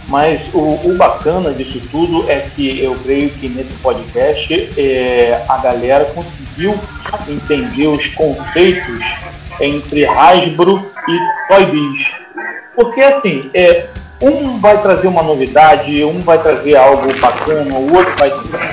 Mas 0.07 0.41
o, 0.53 0.89
o, 0.89 0.95
bacana 0.97 1.53
disso 1.53 1.81
tudo 1.89 2.29
é 2.29 2.39
que 2.55 2.83
eu 2.83 2.95
creio 2.95 3.29
que 3.29 3.47
nesse 3.47 3.73
podcast 3.75 4.53
é, 4.77 5.45
a 5.47 5.57
galera 5.59 6.05
conseguiu 6.05 6.77
entender 7.29 7.87
os 7.87 8.07
conceitos 8.07 8.99
entre 9.59 10.05
Hasbro 10.05 10.91
e 11.07 11.47
Toy 11.47 11.65
Biz. 11.67 12.11
Porque 12.75 13.01
assim, 13.01 13.49
é, 13.53 13.87
um 14.21 14.59
vai 14.59 14.81
trazer 14.81 15.07
uma 15.07 15.23
novidade, 15.23 16.03
um 16.05 16.21
vai 16.21 16.41
trazer 16.41 16.75
algo 16.75 17.17
bacana, 17.19 17.75
o 17.75 17.93
outro 17.93 18.13
vai 18.17 18.31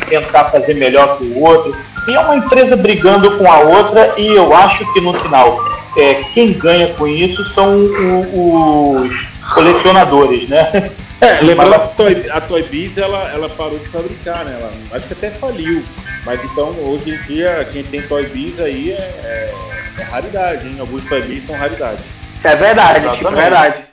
tentar 0.08 0.44
fazer 0.44 0.74
melhor 0.74 1.18
que 1.18 1.24
o 1.24 1.40
outro. 1.40 1.74
E 2.06 2.14
é 2.14 2.20
uma 2.20 2.36
empresa 2.36 2.76
brigando 2.76 3.38
com 3.38 3.50
a 3.50 3.58
outra 3.60 4.14
e 4.16 4.28
eu 4.34 4.54
acho 4.54 4.92
que 4.92 5.00
no 5.00 5.14
final 5.14 5.58
é, 5.96 6.14
quem 6.34 6.52
ganha 6.52 6.94
com 6.94 7.06
isso 7.06 7.46
são 7.54 7.76
o, 7.76 8.96
os 8.96 9.26
colecionadores, 9.54 10.48
né? 10.48 10.90
É, 11.20 11.40
lembrando 11.40 11.70
que 11.70 11.76
a 11.76 11.88
Toy, 11.88 12.30
a 12.30 12.40
Toy 12.40 12.62
Biz 12.62 12.96
ela, 12.96 13.28
ela 13.32 13.48
parou 13.48 13.76
de 13.78 13.88
fabricar, 13.88 14.44
né? 14.44 14.56
Ela, 14.60 14.70
acho 14.92 15.08
que 15.08 15.14
até 15.14 15.30
faliu. 15.30 15.82
Mas 16.24 16.42
então 16.44 16.70
hoje 16.86 17.10
em 17.10 17.20
dia 17.26 17.68
quem 17.72 17.82
tem 17.82 18.00
Toy 18.02 18.26
Biz 18.26 18.60
aí 18.60 18.92
é, 18.92 18.94
é, 19.24 19.54
é 19.98 20.02
raridade, 20.04 20.68
hein? 20.68 20.76
Alguns 20.78 21.04
Toy 21.06 21.22
Biz 21.22 21.44
são 21.46 21.56
raridade. 21.56 22.02
É 22.44 22.54
verdade, 22.54 23.16
tipo, 23.16 23.28
é 23.28 23.32
verdade. 23.32 23.87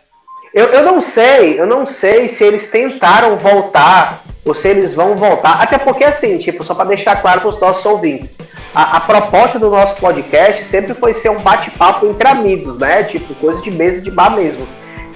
Eu, 0.55 0.67
eu 0.67 0.83
não 0.83 1.01
sei, 1.01 1.59
eu 1.59 1.67
não 1.67 1.85
sei 1.85 2.29
se 2.29 2.41
eles 2.41 2.69
tentaram 2.69 3.37
voltar 3.37 4.21
ou 4.45 4.55
se 4.55 4.69
eles 4.69 4.93
vão 4.93 5.17
voltar. 5.17 5.61
Até 5.61 5.77
porque 5.77 6.05
assim, 6.05 6.37
tipo, 6.37 6.63
só 6.63 6.73
para 6.73 6.85
deixar 6.85 7.21
claro 7.21 7.41
para 7.41 7.49
os 7.49 7.59
nossos 7.59 7.85
ouvintes. 7.85 8.33
A, 8.73 8.95
a, 8.95 8.99
proposta 9.01 9.59
do 9.59 9.69
nosso 9.69 9.95
podcast 9.95 10.63
sempre 10.63 10.93
foi 10.93 11.13
ser 11.13 11.27
um 11.27 11.41
bate-papo 11.41 12.05
entre 12.05 12.25
amigos, 12.25 12.77
né? 12.77 13.03
Tipo, 13.03 13.35
coisa 13.35 13.61
de 13.61 13.69
mesa 13.69 13.99
de 13.99 14.09
bar 14.09 14.33
mesmo. 14.33 14.65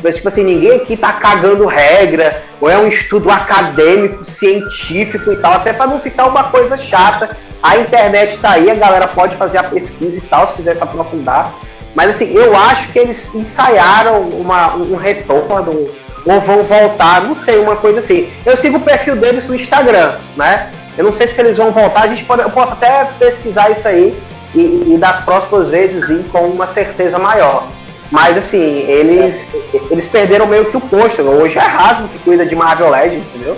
Mas, 0.04 0.18
tipo 0.18 0.28
assim, 0.28 0.44
ninguém 0.44 0.76
aqui 0.76 0.98
tá 0.98 1.14
cagando 1.14 1.66
regra, 1.66 2.44
ou 2.60 2.70
é 2.70 2.78
um 2.78 2.90
estudo 2.90 3.32
acadêmico, 3.32 4.26
científico 4.26 5.32
e 5.32 5.38
tal, 5.38 5.54
até 5.54 5.72
para 5.72 5.88
não 5.88 6.02
ficar 6.02 6.28
uma 6.28 6.44
coisa 6.46 6.76
chata. 6.76 7.38
A 7.64 7.78
internet 7.78 8.38
tá 8.40 8.52
aí, 8.52 8.70
a 8.70 8.76
galera 8.76 9.08
pode 9.08 9.38
fazer 9.38 9.60
a 9.60 9.64
pesquisa 9.64 10.18
e 10.18 10.22
tal, 10.22 10.50
se 10.50 10.56
quiser 10.56 10.76
se 10.76 10.84
aprofundar. 10.84 11.54
Mas 11.96 12.12
assim, 12.12 12.34
eu 12.34 12.56
acho 12.56 12.88
que 12.90 13.00
eles 13.00 13.34
ensaiaram 13.34 14.22
uma, 14.30 14.76
um 14.76 14.96
retorno, 14.96 15.90
ou 16.26 16.40
vão 16.42 16.64
voltar, 16.64 17.24
não 17.24 17.36
sei, 17.36 17.58
uma 17.58 17.76
coisa 17.76 18.00
assim. 18.00 18.30
Eu 18.46 18.56
sigo 18.58 18.78
o 18.78 18.82
perfil 18.82 19.16
deles 19.16 19.48
no 19.48 19.56
Instagram, 19.56 20.16
né? 20.36 20.72
Eu 20.98 21.04
não 21.04 21.14
sei 21.14 21.28
se 21.28 21.40
eles 21.40 21.58
vão 21.58 21.72
voltar, 21.72 22.04
a 22.04 22.08
gente 22.08 22.26
pode, 22.26 22.42
eu 22.42 22.50
posso 22.50 22.74
até 22.74 23.06
pesquisar 23.18 23.70
isso 23.72 23.88
aí 23.88 24.18
e, 24.54 24.94
e 24.94 24.98
das 24.98 25.22
próximas 25.22 25.70
vezes 25.70 26.08
vir 26.08 26.26
com 26.32 26.42
uma 26.42 26.68
certeza 26.68 27.18
maior. 27.18 27.68
Mas 28.12 28.38
assim, 28.38 28.86
eles, 28.88 29.48
eles 29.90 30.08
perderam 30.08 30.48
meio 30.48 30.66
que 30.66 30.78
o 30.78 30.82
posto. 30.82 31.22
Hoje 31.22 31.58
é 31.58 31.62
Hasbro 31.62 32.08
que 32.10 32.20
cuida 32.20 32.46
de 32.46 32.56
Marvel 32.56 32.90
Legends, 32.90 33.28
entendeu? 33.28 33.58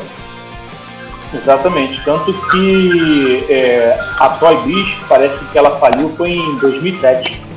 Exatamente. 1.33 2.03
Tanto 2.03 2.33
que 2.49 3.45
é, 3.49 3.97
a 4.19 4.29
Toy 4.29 4.57
Biz 4.63 4.95
parece 5.07 5.43
que 5.45 5.57
ela 5.57 5.79
faliu 5.79 6.13
foi 6.17 6.31
em 6.31 6.57
2007. 6.57 7.50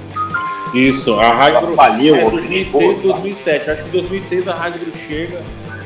Isso, 0.75 1.15
a 1.15 1.31
Hasbro 1.31 1.69
ela 1.69 1.77
faliu, 1.77 2.17
é 2.17 2.31
2006, 2.31 2.99
2007. 3.03 3.71
Acho 3.71 3.83
que 3.85 3.89
em 3.89 4.01
2006 4.01 4.49
a 4.49 4.53
Hasbro 4.53 4.93
chega 5.07 5.41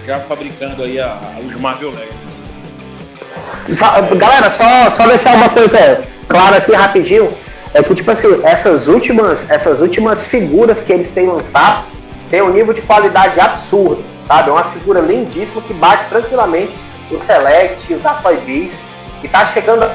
já 0.07 0.19
fabricando 0.21 0.83
aí 0.83 0.99
a, 0.99 1.09
a, 1.09 1.41
os 1.47 1.55
Marvel 1.61 1.91
Legends. 1.91 2.39
Galera, 4.17 4.51
só, 4.51 4.91
só 4.93 5.07
deixar 5.07 5.37
uma 5.37 5.51
coisa 5.51 6.05
clara 6.27 6.57
aqui 6.57 6.73
rapidinho 6.73 7.29
é 7.75 7.83
que, 7.83 7.95
tipo 7.95 8.11
assim, 8.11 8.41
essas 8.45 8.89
últimas, 8.89 9.51
essas 9.51 9.81
últimas 9.81 10.25
figuras 10.25 10.83
que 10.83 10.93
eles 10.93 11.13
têm 11.13 11.27
lançado 11.27 11.85
tem 12.31 12.41
um 12.41 12.51
nível 12.51 12.73
de 12.73 12.81
qualidade 12.81 13.39
absurdo, 13.39 14.03
sabe? 14.27 14.49
É 14.49 14.53
uma 14.53 14.65
figura 14.65 15.01
lindíssima 15.01 15.61
que 15.61 15.75
bate 15.75 16.07
tranquilamente 16.09 16.73
o 17.11 17.21
Select, 17.23 17.93
o 17.93 17.99
da 17.99 18.15
Toy 18.15 18.37
Biz, 18.39 18.73
e 19.23 19.29
tá 19.29 19.47
chegando 19.47 19.85
a 19.85 19.95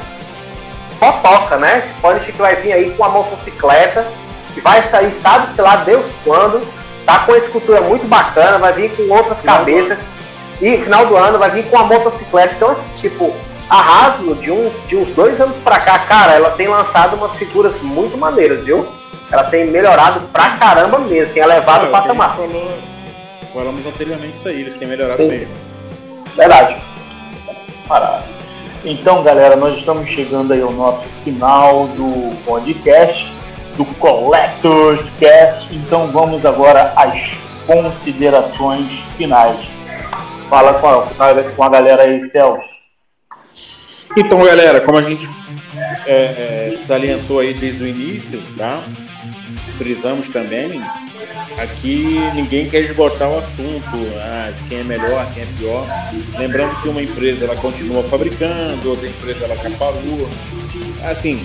fofoca, 1.00 1.58
né? 1.58 1.80
Esse 1.80 2.32
que 2.32 2.38
vai 2.38 2.56
vir 2.58 2.74
aí 2.74 2.92
com 2.92 3.04
a 3.04 3.10
motocicleta, 3.10 4.06
que 4.54 4.62
vai 4.62 4.84
sair, 4.84 5.14
sabe-se 5.14 5.62
lá 5.62 5.78
Deus 5.78 6.06
quando, 6.24 6.62
tá 7.06 7.20
com 7.20 7.32
uma 7.32 7.38
escultura 7.38 7.82
muito 7.82 8.08
bacana, 8.08 8.58
vai 8.58 8.74
vir 8.74 8.96
com 8.96 9.12
outras 9.14 9.40
final 9.40 9.58
cabeças, 9.58 9.98
e 10.62 10.78
final 10.78 11.06
do 11.08 11.18
ano 11.18 11.38
vai 11.38 11.52
vir 11.52 11.66
com 11.70 11.78
a 11.78 11.84
motocicleta, 11.84 12.54
então, 12.56 12.72
assim, 12.72 12.90
tipo, 12.98 13.34
a 13.70 14.06
Hasbro, 14.06 14.36
de, 14.36 14.52
um, 14.52 14.72
de 14.88 14.96
uns 14.96 15.10
dois 15.12 15.40
anos 15.42 15.56
pra 15.58 15.80
cá, 15.80 16.00
cara, 16.00 16.34
ela 16.34 16.52
tem 16.52 16.68
lançado 16.68 17.16
umas 17.16 17.36
figuras 17.36 17.80
muito 17.82 18.18
maneiras, 18.18 18.64
viu? 18.64 18.88
Ela 19.32 19.46
tem 19.46 19.66
melhorado 19.66 20.22
pra 20.32 20.52
caramba 20.58 21.00
mesmo, 21.00 21.34
tem 21.34 21.42
elevado 21.42 21.88
o 21.88 21.90
patamar. 21.90 22.36
Falou, 22.36 22.72
falamos 23.54 23.86
anteriormente 23.86 24.38
isso 24.38 24.48
aí, 24.48 24.62
eles 24.62 24.78
têm 24.78 24.88
melhorado 24.88 25.24
Sim. 25.24 25.30
mesmo. 25.30 25.54
Verdade. 26.36 26.78
Parado. 27.88 28.24
Então, 28.86 29.24
galera, 29.24 29.56
nós 29.56 29.78
estamos 29.78 30.10
chegando 30.10 30.52
aí 30.52 30.62
ao 30.62 30.72
nosso 30.72 31.04
final 31.24 31.88
do 31.88 32.36
podcast, 32.46 33.34
do 33.78 33.86
Collectors 33.86 35.02
Cast. 35.20 35.74
Então, 35.74 36.12
vamos 36.12 36.46
agora 36.46 36.94
às 36.96 37.38
considerações 37.66 38.92
finais. 39.18 39.58
Fala 40.50 40.74
com 40.76 40.88
a, 40.88 41.44
com 41.56 41.64
a 41.64 41.70
galera 41.70 42.04
aí, 42.04 42.30
Celso. 42.32 42.74
Então, 44.16 44.44
galera, 44.44 44.82
como 44.82 45.00
a 45.00 45.02
gente 45.02 45.28
é, 46.06 46.14
é, 46.14 46.78
salientou 46.86 47.40
aí 47.40 47.54
desde 47.54 47.84
o 47.84 47.88
início, 47.88 48.42
tá? 48.58 48.84
Frisamos 49.78 50.30
também, 50.30 50.84
aqui 51.58 52.20
ninguém 52.36 52.70
quer 52.70 52.82
esgotar 52.82 53.30
o 53.30 53.40
assunto 53.40 53.98
ah, 54.18 54.52
de 54.56 54.70
quem 54.70 54.80
é 54.80 54.84
melhor, 54.84 55.26
quem 55.34 55.44
é 55.44 55.48
pior. 55.58 55.88
Lembrando 56.38 56.80
que 56.82 56.90
uma 56.90 57.02
empresa 57.02 57.46
ela 57.46 57.56
continua 57.56 58.04
fabricando, 58.04 58.90
outra 58.90 59.08
empresa 59.08 59.46
ela 59.46 59.56
parou. 59.80 60.30
Assim, 61.04 61.44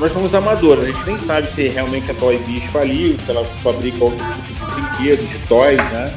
nós 0.00 0.12
somos 0.14 0.34
amadores, 0.34 0.84
a 0.84 0.86
gente 0.86 1.06
nem 1.06 1.18
sabe 1.18 1.52
se 1.52 1.68
realmente 1.68 2.10
a 2.10 2.14
Toy 2.14 2.38
Biz 2.38 2.64
faliu, 2.72 3.16
se 3.22 3.30
ela 3.30 3.44
fabrica 3.62 4.02
outro 4.02 4.26
tipo 4.46 4.66
de 4.66 4.80
brinquedo, 4.80 5.28
de 5.28 5.38
toys, 5.46 5.76
né? 5.76 6.14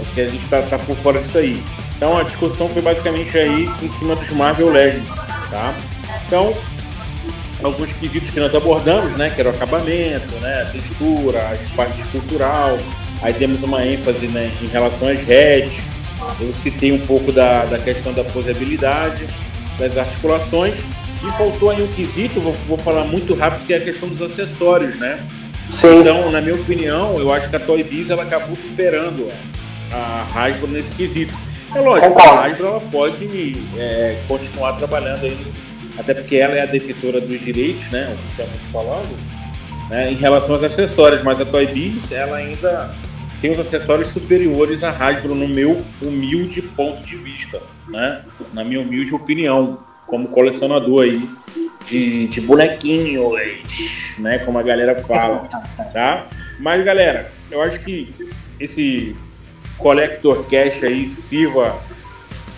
É 0.00 0.14
que 0.14 0.20
a 0.20 0.28
gente 0.28 0.46
tá, 0.48 0.62
tá 0.62 0.78
por 0.78 0.96
fora 0.98 1.20
disso 1.20 1.38
aí. 1.38 1.60
Então 1.96 2.16
a 2.16 2.22
discussão 2.22 2.68
foi 2.68 2.80
basicamente 2.80 3.36
aí 3.36 3.68
em 3.82 3.88
cima 3.98 4.14
dos 4.14 4.30
Marvel 4.30 4.70
Legends, 4.70 5.08
tá? 5.50 5.74
Então, 6.24 6.54
alguns 7.64 7.92
quesitos 7.94 8.30
que 8.30 8.38
nós 8.38 8.54
abordamos, 8.54 9.10
né, 9.18 9.28
que 9.28 9.40
era 9.40 9.50
o 9.50 9.52
acabamento, 9.52 10.32
né, 10.36 10.62
a 10.62 10.66
textura, 10.66 11.40
a 11.40 11.76
parte 11.76 12.00
estrutural, 12.02 12.78
aí 13.22 13.34
temos 13.34 13.60
uma 13.60 13.84
ênfase 13.84 14.28
né, 14.28 14.52
em 14.62 14.68
relação 14.68 15.08
às 15.08 15.20
heads, 15.26 15.72
eu 16.40 16.54
citei 16.62 16.92
um 16.92 17.04
pouco 17.06 17.32
da, 17.32 17.64
da 17.64 17.78
questão 17.78 18.12
da 18.12 18.22
posabilidade, 18.22 19.26
das 19.78 19.96
articulações, 19.98 20.76
e 21.26 21.30
faltou 21.32 21.70
aí 21.70 21.82
um 21.82 21.88
quesito, 21.88 22.40
vou, 22.40 22.52
vou 22.66 22.78
falar 22.78 23.04
muito 23.04 23.34
rápido, 23.34 23.66
que 23.66 23.74
é 23.74 23.76
a 23.76 23.84
questão 23.84 24.08
dos 24.08 24.22
acessórios, 24.22 24.98
né? 24.98 25.26
Sim. 25.70 26.00
Então, 26.00 26.30
na 26.30 26.40
minha 26.40 26.54
opinião, 26.54 27.16
eu 27.16 27.32
acho 27.32 27.48
que 27.48 27.56
a 27.56 27.60
Toy 27.60 27.82
Biz 27.84 28.10
ela 28.10 28.22
acabou 28.22 28.56
superando 28.56 29.30
a 29.92 30.26
Hasbro 30.34 30.68
nesse 30.68 30.90
quesito. 30.94 31.34
É 31.74 31.80
lógico, 31.80 32.18
a 32.20 32.46
Hasbro 32.46 32.66
ela 32.66 32.80
pode 32.80 33.56
é, 33.76 34.20
continuar 34.26 34.72
trabalhando 34.72 35.24
aí 35.24 35.38
até 35.98 36.14
porque 36.14 36.36
ela 36.36 36.54
é 36.54 36.62
a 36.62 36.66
detetora 36.66 37.20
dos 37.20 37.40
direitos, 37.40 37.88
né, 37.90 38.14
oficialmente 38.14 38.64
falando, 38.72 39.18
né, 39.88 40.10
em 40.10 40.14
relação 40.14 40.54
aos 40.54 40.64
acessórios, 40.64 41.22
mas 41.22 41.40
a 41.40 41.44
Toy 41.44 41.66
Biz, 41.66 42.10
ela 42.12 42.38
ainda 42.38 42.94
tem 43.40 43.52
os 43.52 43.58
acessórios 43.58 44.08
superiores 44.08 44.82
à 44.82 44.90
Hasbro, 44.90 45.34
no 45.34 45.48
meu 45.48 45.82
humilde 46.00 46.62
ponto 46.62 47.06
de 47.06 47.16
vista, 47.16 47.60
né, 47.88 48.22
na 48.54 48.64
minha 48.64 48.80
humilde 48.80 49.14
opinião, 49.14 49.78
como 50.10 50.28
colecionador 50.28 51.04
aí 51.04 51.26
de, 51.88 52.26
de 52.28 52.40
bonequinhos, 52.42 53.32
né, 54.18 54.38
como 54.40 54.58
a 54.58 54.62
galera 54.62 54.96
fala, 55.02 55.48
tá? 55.92 56.26
Mas, 56.58 56.84
galera, 56.84 57.30
eu 57.50 57.62
acho 57.62 57.80
que 57.80 58.12
esse 58.58 59.16
Collector 59.78 60.44
Cash 60.44 60.84
aí 60.84 61.06
sirva 61.06 61.80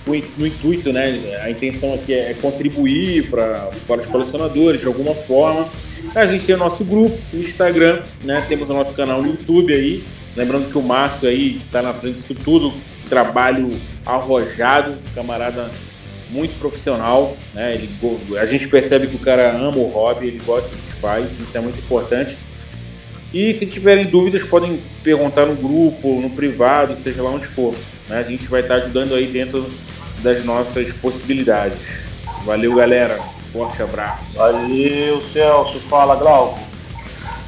no 0.06 0.46
intuito, 0.46 0.92
né? 0.92 1.38
A 1.44 1.50
intenção 1.50 1.94
aqui 1.94 2.12
é 2.12 2.34
contribuir 2.34 3.30
para 3.30 3.70
os 3.70 4.06
colecionadores 4.06 4.80
de 4.80 4.86
alguma 4.86 5.14
forma. 5.14 5.68
A 6.14 6.26
gente 6.26 6.44
tem 6.44 6.56
o 6.56 6.58
nosso 6.58 6.84
grupo 6.84 7.16
no 7.32 7.40
Instagram, 7.40 8.02
né? 8.24 8.44
Temos 8.48 8.68
o 8.68 8.74
nosso 8.74 8.92
canal 8.94 9.22
no 9.22 9.28
YouTube 9.28 9.72
aí. 9.72 10.04
Lembrando 10.34 10.70
que 10.70 10.78
o 10.78 10.82
Márcio 10.82 11.28
aí 11.28 11.56
está 11.56 11.80
na 11.80 11.92
frente 11.92 12.16
disso 12.16 12.34
tudo, 12.34 12.72
trabalho 13.08 13.70
arrojado, 14.04 14.98
camarada 15.14 15.70
muito 16.32 16.58
profissional, 16.58 17.36
né? 17.54 17.74
Ele, 17.74 17.88
a 18.38 18.46
gente 18.46 18.66
percebe 18.66 19.06
que 19.06 19.16
o 19.16 19.20
cara 19.20 19.52
ama 19.52 19.76
o 19.76 19.88
hobby, 19.88 20.28
ele 20.28 20.40
gosta 20.44 20.68
do 20.70 20.76
que 20.76 21.00
faz, 21.00 21.30
isso 21.38 21.56
é 21.56 21.60
muito 21.60 21.78
importante. 21.78 22.36
E 23.32 23.54
se 23.54 23.66
tiverem 23.66 24.06
dúvidas, 24.06 24.42
podem 24.44 24.82
perguntar 25.04 25.46
no 25.46 25.54
grupo, 25.54 26.20
no 26.20 26.30
privado, 26.30 26.96
seja 27.02 27.22
lá 27.22 27.30
onde 27.30 27.46
for. 27.46 27.74
Né? 28.08 28.18
A 28.18 28.22
gente 28.22 28.46
vai 28.46 28.60
estar 28.60 28.76
ajudando 28.76 29.14
aí 29.14 29.26
dentro 29.26 29.64
das 30.18 30.44
nossas 30.44 30.92
possibilidades. 30.94 31.78
Valeu, 32.44 32.74
galera. 32.74 33.18
Forte 33.52 33.82
abraço. 33.82 34.32
Valeu, 34.34 35.22
Celso. 35.32 35.78
Fala, 35.80 36.16
Glauco. 36.16 36.58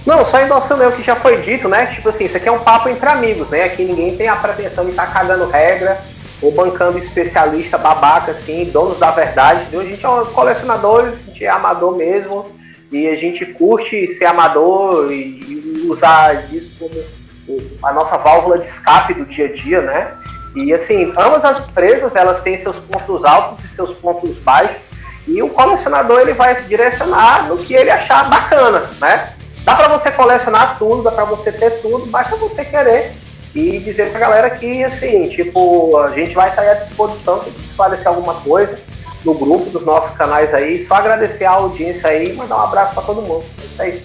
Não, 0.06 0.24
só 0.24 0.42
endossando 0.42 0.86
o 0.86 0.92
que 0.92 1.02
já 1.02 1.16
foi 1.16 1.40
dito, 1.40 1.66
né? 1.68 1.86
Tipo 1.86 2.10
assim, 2.10 2.24
isso 2.26 2.36
aqui 2.36 2.48
é 2.48 2.52
um 2.52 2.58
papo 2.58 2.90
entre 2.90 3.08
amigos, 3.08 3.48
né? 3.48 3.64
Aqui 3.64 3.84
ninguém 3.84 4.14
tem 4.16 4.28
a 4.28 4.36
pretensão 4.36 4.84
de 4.84 4.90
estar 4.90 5.06
tá 5.06 5.12
cagando 5.12 5.46
regra 5.46 5.98
ou 6.44 6.52
bancando 6.52 6.98
especialista 6.98 7.78
babaca, 7.78 8.32
assim, 8.32 8.66
donos 8.66 8.98
da 8.98 9.10
verdade. 9.10 9.74
A 9.74 9.82
gente 9.82 10.04
é 10.04 10.24
colecionador, 10.32 11.04
a 11.04 11.10
gente 11.10 11.42
é 11.42 11.48
amador 11.48 11.96
mesmo, 11.96 12.46
e 12.92 13.08
a 13.08 13.16
gente 13.16 13.46
curte 13.46 14.12
ser 14.14 14.26
amador 14.26 15.10
e, 15.10 15.64
usar 15.88 16.34
isso 16.52 16.78
como 16.78 17.62
a 17.82 17.92
nossa 17.92 18.16
válvula 18.16 18.58
de 18.58 18.66
escape 18.66 19.14
do 19.14 19.26
dia 19.26 19.46
a 19.46 19.52
dia, 19.52 19.82
né? 19.82 20.12
E 20.54 20.72
assim, 20.72 21.12
ambas 21.16 21.44
as 21.44 21.58
empresas 21.58 22.16
elas 22.16 22.40
têm 22.40 22.56
seus 22.56 22.76
pontos 22.76 23.22
altos 23.24 23.62
e 23.64 23.68
seus 23.68 23.92
pontos 23.98 24.38
baixos 24.38 24.80
e 25.26 25.42
o 25.42 25.50
colecionador 25.50 26.20
ele 26.20 26.32
vai 26.32 26.62
direcionar 26.62 27.48
no 27.48 27.58
que 27.58 27.74
ele 27.74 27.90
achar 27.90 28.30
bacana, 28.30 28.90
né? 28.98 29.34
Dá 29.62 29.74
para 29.74 29.88
você 29.88 30.10
colecionar 30.10 30.78
tudo, 30.78 31.02
dá 31.02 31.10
para 31.10 31.24
você 31.24 31.52
ter 31.52 31.82
tudo, 31.82 32.06
basta 32.06 32.36
você 32.36 32.64
querer 32.64 33.12
e 33.54 33.78
dizer 33.78 34.10
pra 34.10 34.20
galera 34.20 34.50
que 34.50 34.82
assim, 34.82 35.28
tipo, 35.28 35.96
a 35.98 36.10
gente 36.10 36.34
vai 36.34 36.50
estar 36.50 36.62
à 36.62 36.74
disposição 36.74 37.42
se 37.44 37.50
esclarecer 37.50 38.08
alguma 38.08 38.34
coisa 38.34 38.78
no 39.24 39.32
grupo 39.32 39.70
dos 39.70 39.84
nossos 39.84 40.14
canais 40.16 40.52
aí, 40.52 40.84
só 40.84 40.96
agradecer 40.96 41.44
a 41.44 41.52
audiência 41.52 42.10
aí 42.10 42.30
e 42.30 42.32
mandar 42.34 42.56
um 42.56 42.62
abraço 42.62 42.94
para 42.94 43.04
todo 43.04 43.22
mundo. 43.22 43.44
É 43.58 43.64
isso 43.64 43.82
aí. 43.82 44.02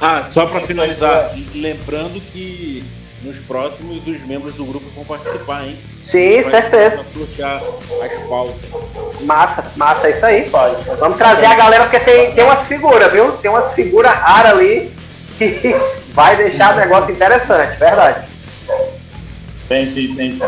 Ah, 0.00 0.22
só 0.22 0.46
para 0.46 0.60
finalizar, 0.60 1.34
lembrando 1.54 2.18
que 2.32 2.82
nos 3.22 3.36
próximos 3.40 4.06
os 4.06 4.26
membros 4.26 4.54
do 4.54 4.64
grupo 4.64 4.86
vão 4.94 5.04
participar, 5.04 5.66
hein? 5.66 5.78
Sim, 6.02 6.42
certeza. 6.42 7.00
as 7.00 8.28
pautas. 8.28 8.54
Massa, 9.20 9.64
massa, 9.76 10.06
é 10.06 10.10
isso 10.12 10.24
aí. 10.24 10.50
Vamos 10.98 11.18
trazer 11.18 11.44
a 11.44 11.54
galera, 11.54 11.84
porque 11.84 12.00
tem, 12.00 12.32
tem 12.32 12.44
umas 12.44 12.64
figuras, 12.66 13.12
viu? 13.12 13.32
Tem 13.32 13.50
umas 13.50 13.74
figuras 13.74 14.14
raras 14.14 14.52
ali 14.52 14.90
vai 16.12 16.36
deixar 16.36 16.74
o 16.74 16.80
negócio 16.80 17.12
interessante, 17.12 17.78
verdade. 17.78 18.26
Tem, 19.68 19.92
tem, 19.92 20.14
tem. 20.14 20.42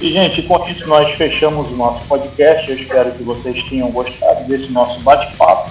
E, 0.00 0.12
gente, 0.12 0.42
com 0.42 0.66
isso 0.68 0.86
nós 0.88 1.10
fechamos 1.12 1.70
o 1.70 1.76
nosso 1.76 2.06
podcast. 2.06 2.70
Eu 2.70 2.76
espero 2.76 3.10
que 3.12 3.22
vocês 3.22 3.62
tenham 3.64 3.90
gostado 3.90 4.44
desse 4.44 4.70
nosso 4.72 5.00
bate-papo. 5.00 5.70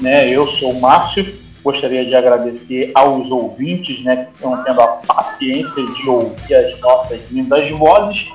Né? 0.00 0.28
Eu 0.28 0.46
sou 0.46 0.72
o 0.72 0.80
Márcio 0.80 1.24
Gostaria 1.66 2.06
de 2.06 2.14
agradecer 2.14 2.92
aos 2.94 3.28
ouvintes 3.28 4.00
né, 4.04 4.14
que 4.14 4.36
estão 4.36 4.62
tendo 4.62 4.80
a 4.80 4.86
paciência 4.86 5.84
de 5.84 6.08
ouvir 6.08 6.54
as 6.54 6.78
nossas 6.78 7.18
lindas 7.28 7.68
vozes. 7.70 8.28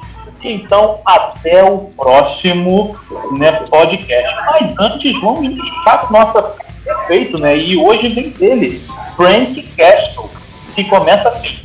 Então, 0.44 1.00
até 1.06 1.64
o 1.64 1.78
próximo 1.96 2.94
né, 3.32 3.54
podcast. 3.70 4.36
Mas 4.48 4.76
antes, 4.78 5.22
vamos 5.22 5.46
indicar 5.46 6.10
o 6.10 6.12
nosso 6.12 6.44
prefeito, 6.84 7.38
né? 7.38 7.56
E 7.58 7.78
hoje 7.78 8.10
vem 8.10 8.32
dele, 8.32 8.82
Frank 9.22 9.62
Castle, 9.78 10.32
que 10.74 10.84
começa 10.86 11.30
assim. 11.30 11.60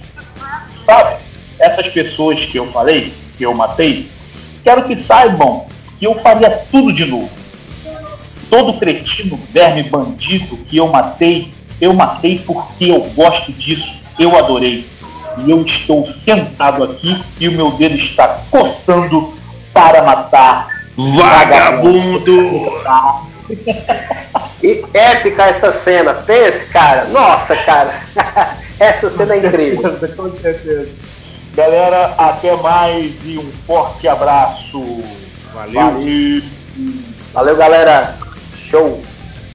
Sabe, 0.85 1.17
essas 1.59 1.89
pessoas 1.89 2.45
que 2.45 2.59
eu 2.59 2.71
falei, 2.71 3.15
que 3.39 3.47
eu 3.47 3.55
matei, 3.55 4.11
quero 4.63 4.85
que 4.85 5.03
saibam 5.05 5.65
que 5.99 6.07
eu 6.07 6.21
faria 6.21 6.51
tudo 6.71 6.93
de 6.93 7.07
novo. 7.07 7.31
Todo 8.51 8.79
cretino, 8.79 9.41
verme 9.55 9.85
bandido 9.85 10.59
que 10.69 10.77
eu 10.77 10.89
matei, 10.89 11.51
eu 11.81 11.95
matei 11.95 12.39
porque 12.41 12.91
eu 12.91 13.01
gosto 13.15 13.51
disso, 13.55 13.91
eu 14.19 14.37
adorei. 14.37 14.87
E 15.39 15.51
eu 15.51 15.63
estou 15.63 16.07
sentado 16.27 16.85
aqui 16.85 17.25
e 17.41 17.49
o 17.49 17.53
meu 17.53 17.71
dedo 17.73 17.95
está 17.97 18.43
coçando 18.51 19.33
para 19.73 20.03
matar. 20.03 20.69
Vagabundo! 20.95 22.37
E 24.63 24.85
épica 24.95 25.45
essa 25.45 25.73
cena, 25.73 26.15
pense, 26.15 26.67
cara. 26.67 27.05
Nossa, 27.07 27.55
cara. 27.57 28.01
essa 28.81 29.11
cena 29.11 29.35
é 29.35 29.39
incrível. 29.39 29.83
Com 30.17 30.31
certeza. 30.39 30.89
Galera, 31.55 32.15
até 32.19 32.55
mais 32.57 33.15
e 33.25 33.39
um 33.39 33.53
forte 33.67 34.07
abraço. 34.09 35.03
Valeu. 35.55 35.83
Valeu, 35.83 36.43
Valeu 37.33 37.57
galera. 37.57 38.17
Show. 38.71 39.03